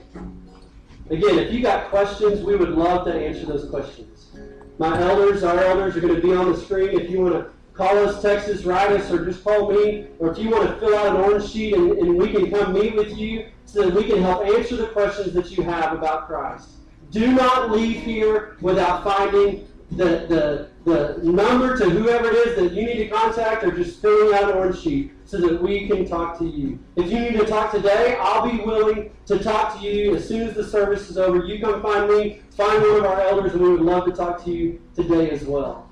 again, 1.10 1.39
if 1.39 1.53
you 1.53 1.62
got 1.62 1.89
questions, 1.89 2.41
we 2.41 2.56
would 2.56 2.71
love 2.71 3.06
to 3.06 3.13
answer 3.13 3.45
those 3.45 3.69
questions. 3.69 4.32
My 4.79 4.99
elders, 4.99 5.43
our 5.43 5.60
elders, 5.60 5.95
are 5.95 6.01
going 6.01 6.15
to 6.15 6.21
be 6.21 6.34
on 6.34 6.51
the 6.51 6.58
screen. 6.58 6.99
If 6.99 7.12
you 7.12 7.21
want 7.21 7.34
to 7.36 7.51
call 7.73 7.97
us, 7.99 8.21
text 8.21 8.49
us, 8.49 8.63
write 8.63 8.91
us, 8.91 9.12
or 9.12 9.23
just 9.23 9.43
call 9.43 9.71
me. 9.71 10.08
Or 10.19 10.32
if 10.32 10.39
you 10.39 10.49
want 10.49 10.67
to 10.67 10.79
fill 10.79 10.95
out 10.95 11.15
an 11.15 11.21
orange 11.21 11.49
sheet 11.49 11.75
and, 11.75 11.91
and 11.91 12.17
we 12.17 12.32
can 12.32 12.49
come 12.49 12.73
meet 12.73 12.95
with 12.95 13.15
you 13.15 13.47
so 13.65 13.84
that 13.84 13.93
we 13.93 14.03
can 14.03 14.21
help 14.21 14.45
answer 14.47 14.75
the 14.75 14.88
questions 14.88 15.34
that 15.34 15.51
you 15.51 15.63
have 15.63 15.93
about 15.93 16.27
Christ. 16.27 16.69
Do 17.12 17.32
not 17.32 17.69
leave 17.69 18.01
here 18.01 18.58
without 18.60 19.03
finding 19.03 19.67
the, 19.91 20.69
the, 20.86 21.19
the 21.19 21.32
number 21.32 21.78
to 21.78 21.89
whoever 21.89 22.30
it 22.30 22.36
is 22.48 22.56
that 22.56 22.72
you 22.74 22.86
need 22.86 22.98
to 22.98 23.10
contact 23.10 23.63
or 23.63 23.72
just 23.72 24.02
filling 24.02 24.34
out 24.34 24.50
an 24.50 24.58
orange 24.58 24.80
sheet 24.82 25.12
so 25.26 25.38
that 25.38 25.62
we 25.62 25.88
can 25.88 26.08
talk 26.08 26.38
to 26.39 26.46
you. 26.46 26.80
If 26.96 27.12
you 27.12 27.19
need 27.19 27.34
to 27.39 27.46
talk 27.46 27.72
today, 27.72 28.17
I'll 28.19 28.50
be 28.50 28.63
willing 28.63 29.12
to 29.28 29.39
talk 29.39 29.80
to 29.80 29.86
you 29.86 30.15
as 30.15 30.28
soon 30.28 30.48
as 30.48 30.56
the 30.56 30.63
service 30.63 31.10
is 31.10 31.17
over. 31.17 31.46
You 31.46 31.60
come 31.60 31.82
find 31.82 32.10
me, 32.10 32.41
find 32.58 32.82
one 32.82 32.98
of 32.98 33.06
our 33.06 33.22
elders, 33.22 33.54
and 33.54 33.62
we 33.62 33.69
would 33.69 33.82
love 33.82 34.06
to 34.06 34.12
talk 34.12 34.43
to 34.46 34.52
you 34.52 34.82
today 34.96 35.30
as 35.30 35.43
well. 35.43 35.89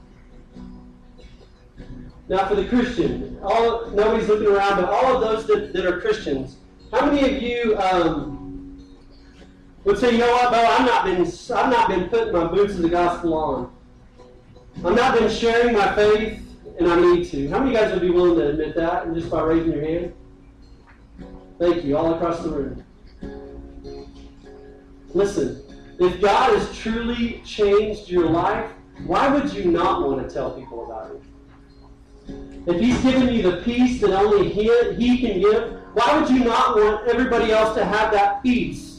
Now, 2.28 2.48
for 2.48 2.56
the 2.56 2.66
Christian, 2.66 3.40
all 3.44 3.90
nobody's 3.92 4.30
looking 4.30 4.48
around, 4.48 4.78
but 4.78 4.90
all 4.90 5.16
of 5.16 5.22
those 5.22 5.46
that, 5.48 5.74
that 5.74 5.86
are 5.86 6.00
Christians, 6.00 6.58
how 6.92 7.06
many 7.06 7.36
of 7.36 7.42
you 7.42 7.78
um, 7.78 8.88
would 9.84 9.98
say, 9.98 10.12
you 10.12 10.20
know 10.20 10.32
what, 10.32 10.52
Bo, 10.52 10.58
I've 10.58 10.86
not 10.86 11.04
been 11.04 11.22
I've 11.22 11.72
not 11.72 11.90
been 11.90 12.10
putting 12.10 12.34
my 12.34 12.46
boots 12.48 12.76
of 12.76 12.84
the 12.84 12.90
gospel 12.90 13.34
on. 13.34 13.72
I've 14.78 14.96
not 14.96 15.18
been 15.18 15.30
sharing 15.30 15.76
my 15.76 15.94
faith, 15.96 16.42
and 16.80 16.92
I 16.92 17.00
need 17.00 17.30
to. 17.30 17.48
How 17.50 17.60
many 17.60 17.76
of 17.76 17.82
you 17.82 17.86
guys 17.86 17.92
would 17.94 18.02
be 18.02 18.10
willing 18.10 18.36
to 18.40 18.50
admit 18.50 18.76
that, 18.76 19.06
and 19.06 19.16
just 19.16 19.30
by 19.30 19.42
raising 19.42 19.74
your 19.74 19.86
hand? 19.86 20.14
Thank 21.60 21.84
you, 21.84 21.96
all 21.96 22.16
across 22.16 22.42
the 22.42 22.50
room. 22.50 22.84
Listen, 25.14 25.62
if 26.00 26.20
God 26.20 26.58
has 26.58 26.76
truly 26.76 27.42
changed 27.46 28.10
your 28.10 28.28
life, 28.28 28.72
why 29.06 29.28
would 29.28 29.54
you 29.54 29.66
not 29.66 30.08
want 30.08 30.28
to 30.28 30.34
tell 30.34 30.52
people 30.52 30.86
about 30.86 31.12
it? 31.12 31.22
If 32.66 32.80
He's 32.80 33.00
given 33.02 33.34
you 33.34 33.44
the 33.44 33.62
peace 33.62 34.02
that 34.02 34.12
only 34.12 34.50
He, 34.50 34.72
he 34.96 35.20
can 35.20 35.40
give, 35.40 35.80
why 35.94 36.20
would 36.20 36.30
you 36.30 36.44
not 36.44 36.76
want 36.76 37.08
everybody 37.08 37.52
else 37.52 37.76
to 37.76 37.86
have 37.86 38.12
that 38.14 38.42
peace? 38.42 38.91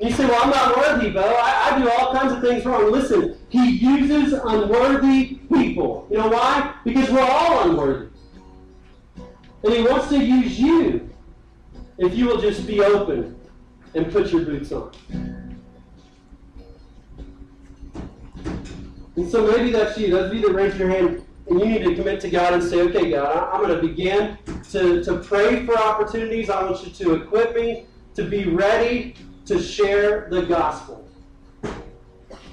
You 0.00 0.10
say, 0.12 0.24
well, 0.24 0.44
I'm 0.44 0.50
not 0.50 0.76
worthy, 0.78 1.10
Bo. 1.10 1.20
I, 1.20 1.72
I 1.74 1.78
do 1.78 1.90
all 1.90 2.14
kinds 2.14 2.32
of 2.32 2.40
things 2.40 2.64
wrong. 2.64 2.90
Listen, 2.90 3.36
He 3.50 3.76
uses 3.76 4.32
unworthy 4.32 5.34
people. 5.52 6.06
You 6.10 6.16
know 6.18 6.28
why? 6.28 6.74
Because 6.84 7.10
we're 7.10 7.20
all 7.20 7.68
unworthy. 7.68 8.08
And 9.62 9.74
He 9.74 9.82
wants 9.82 10.08
to 10.08 10.18
use 10.18 10.58
you 10.58 11.10
if 11.98 12.14
you 12.14 12.24
will 12.24 12.40
just 12.40 12.66
be 12.66 12.80
open 12.80 13.38
and 13.94 14.10
put 14.10 14.32
your 14.32 14.42
boots 14.46 14.72
on. 14.72 14.90
And 19.16 19.30
so 19.30 19.46
maybe 19.46 19.70
that's 19.70 19.98
you. 19.98 20.10
Those 20.10 20.30
of 20.30 20.34
you 20.34 20.48
that 20.48 20.54
raise 20.54 20.78
your 20.78 20.88
hand 20.88 21.26
and 21.46 21.60
you 21.60 21.66
need 21.66 21.84
to 21.84 21.94
commit 21.94 22.20
to 22.20 22.30
God 22.30 22.54
and 22.54 22.62
say, 22.62 22.80
okay, 22.80 23.10
God, 23.10 23.50
I'm 23.52 23.60
going 23.60 23.78
to 23.78 23.86
begin 23.86 24.38
to, 24.70 25.04
to 25.04 25.18
pray 25.18 25.66
for 25.66 25.76
opportunities. 25.76 26.48
I 26.48 26.64
want 26.64 26.86
you 26.86 26.90
to 26.90 27.14
equip 27.16 27.54
me 27.54 27.84
to 28.14 28.24
be 28.24 28.46
ready 28.46 29.14
to 29.50 29.60
share 29.60 30.28
the 30.30 30.42
gospel. 30.42 31.08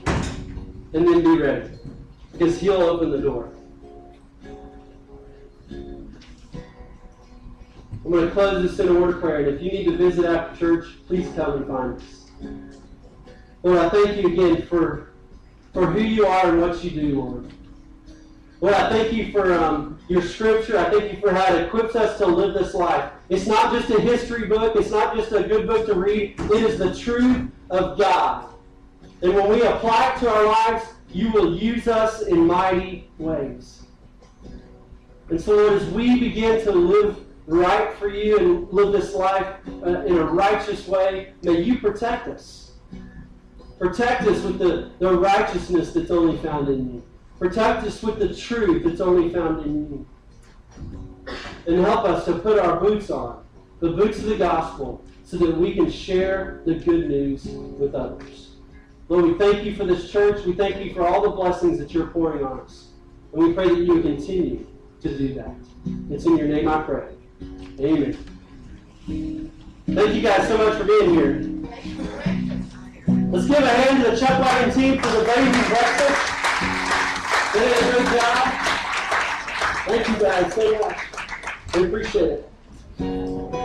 And 0.08 1.08
then 1.08 1.24
be 1.24 1.38
ready. 1.38 1.70
Because 2.32 2.60
He'll 2.60 2.82
open 2.82 3.12
the 3.12 3.20
door. 3.20 3.54
I'm 5.70 6.12
going 8.12 8.26
to 8.26 8.32
close 8.32 8.68
this 8.68 8.80
in 8.80 8.88
a 8.88 9.00
word 9.00 9.16
of 9.16 9.22
prayer. 9.22 9.48
And 9.48 9.50
if 9.50 9.62
you 9.62 9.70
need 9.70 9.86
to 9.86 9.96
visit 9.96 10.26
after 10.26 10.58
church, 10.58 10.88
please 11.06 11.32
come 11.36 11.58
and 11.58 11.68
find 11.68 12.02
us. 12.02 12.32
Lord, 13.62 13.78
I 13.78 13.90
thank 13.90 14.18
you 14.18 14.30
again 14.30 14.66
for, 14.66 15.12
for 15.74 15.86
who 15.86 16.02
you 16.02 16.26
are 16.26 16.50
and 16.50 16.62
what 16.62 16.84
you 16.84 16.90
do, 16.90 17.22
Lord. 17.22 17.54
Lord, 18.60 18.74
I 18.74 18.90
thank 18.90 19.14
you 19.14 19.32
for 19.32 19.54
um, 19.54 20.00
your 20.08 20.24
scripture. 20.24 20.80
I 20.80 20.90
thank 20.90 21.14
you 21.14 21.20
for 21.20 21.32
how 21.32 21.54
it 21.54 21.68
equips 21.68 21.96
us 21.96 22.18
to 22.18 22.26
live 22.26 22.56
this 22.56 22.74
life. 22.74 23.12
It's 23.30 23.46
not 23.46 23.72
just 23.72 23.90
a 23.92 24.02
history 24.02 24.48
book. 24.48 24.76
It's 24.76 24.90
not 24.90 25.16
just 25.16 25.32
a 25.32 25.44
good 25.44 25.68
book 25.68 25.86
to 25.86 25.94
read. 25.94 26.40
It 26.40 26.64
is 26.64 26.80
the 26.80 26.96
truth 26.96 27.52
of 27.70 28.00
God. 28.00 28.46
And 29.22 29.36
when 29.36 29.50
we 29.50 29.62
apply 29.62 30.14
it 30.14 30.20
to 30.20 30.30
our 30.30 30.46
lives, 30.46 30.86
you 31.12 31.32
will 31.32 31.56
use 31.56 31.88
us 31.88 32.24
in 32.24 32.48
mighty 32.48 33.10
ways. 33.20 33.84
And 35.30 35.40
so, 35.40 35.56
Lord, 35.56 35.74
as 35.74 35.90
we 35.90 36.20
begin 36.20 36.64
to 36.64 36.72
live 36.72 37.18
right 37.46 37.96
for 37.98 38.08
you 38.08 38.38
and 38.38 38.74
live 38.74 38.92
this 38.92 39.14
life 39.14 39.56
uh, 39.84 40.06
in 40.06 40.18
a 40.18 40.26
righteous 40.26 40.88
way, 40.88 41.34
may 41.44 41.62
you 41.62 41.78
protect 41.78 42.28
us. 42.28 42.72
Protect 43.78 44.24
us 44.24 44.42
with 44.44 44.58
the, 44.58 44.92
the 45.00 45.16
righteousness 45.18 45.94
that's 45.94 46.10
only 46.10 46.38
found 46.40 46.70
in 46.70 46.94
you. 46.94 47.04
Protect 47.40 47.84
us 47.84 48.02
with 48.02 48.20
the 48.20 48.36
truth 48.36 48.84
that's 48.84 49.02
only 49.02 49.32
found 49.32 49.66
in 49.66 49.76
you. 49.92 50.08
And 51.68 51.80
help 51.86 52.06
us 52.06 52.26
to 52.26 52.40
put 52.40 52.58
our 52.60 52.80
boots 52.80 53.10
on, 53.10 53.44
the 53.80 53.92
boots 53.92 54.18
of 54.20 54.26
the 54.26 54.38
gospel, 54.38 55.04
so 55.24 55.38
that 55.38 55.58
we 55.58 55.76
can 55.76 55.92
share 55.92 56.62
the 56.66 56.76
good 56.76 57.10
news 57.10 57.46
with 57.46 57.94
others. 57.94 58.52
Lord, 59.10 59.26
we 59.26 59.34
thank 59.38 59.66
you 59.66 59.76
for 59.76 59.86
this 59.86 60.10
church. 60.12 60.46
We 60.46 60.54
thank 60.54 60.84
you 60.84 60.94
for 60.94 61.06
all 61.06 61.22
the 61.22 61.30
blessings 61.30 61.78
that 61.80 61.94
you're 61.94 62.08
pouring 62.08 62.44
on 62.44 62.62
us. 62.62 62.88
And 63.34 63.44
we 63.44 63.54
pray 63.54 63.70
that 63.70 63.78
you 63.78 64.02
continue 64.02 64.66
to 65.02 65.18
do 65.18 65.34
that. 65.36 65.56
It's 66.10 66.26
in 66.26 66.38
your 66.38 66.48
name 66.48 66.68
I 66.68 66.82
pray. 66.82 67.08
Amen. 67.80 68.18
Thank 69.06 70.16
you 70.16 70.22
guys 70.22 70.48
so 70.48 70.58
much 70.58 70.78
for 70.78 70.86
being 70.86 71.14
here. 71.14 71.42
Let's 73.30 73.48
give 73.48 73.64
a 73.64 73.68
hand 73.68 74.04
to 74.04 74.12
the 74.12 74.18
Chuck 74.18 74.40
Wagon 74.42 74.74
team 74.74 75.02
for 75.02 75.10
the 75.10 75.24
baby 75.24 75.52
breakfast. 75.52 76.37
Did 77.58 77.72
a 77.72 77.92
great 77.92 78.20
job. 78.20 78.54
Thank 79.88 80.08
you 80.08 80.16
guys 80.20 80.54
so 80.54 80.80
much. 80.80 81.00
We 81.74 81.86
appreciate 81.86 82.44
it. 83.00 83.57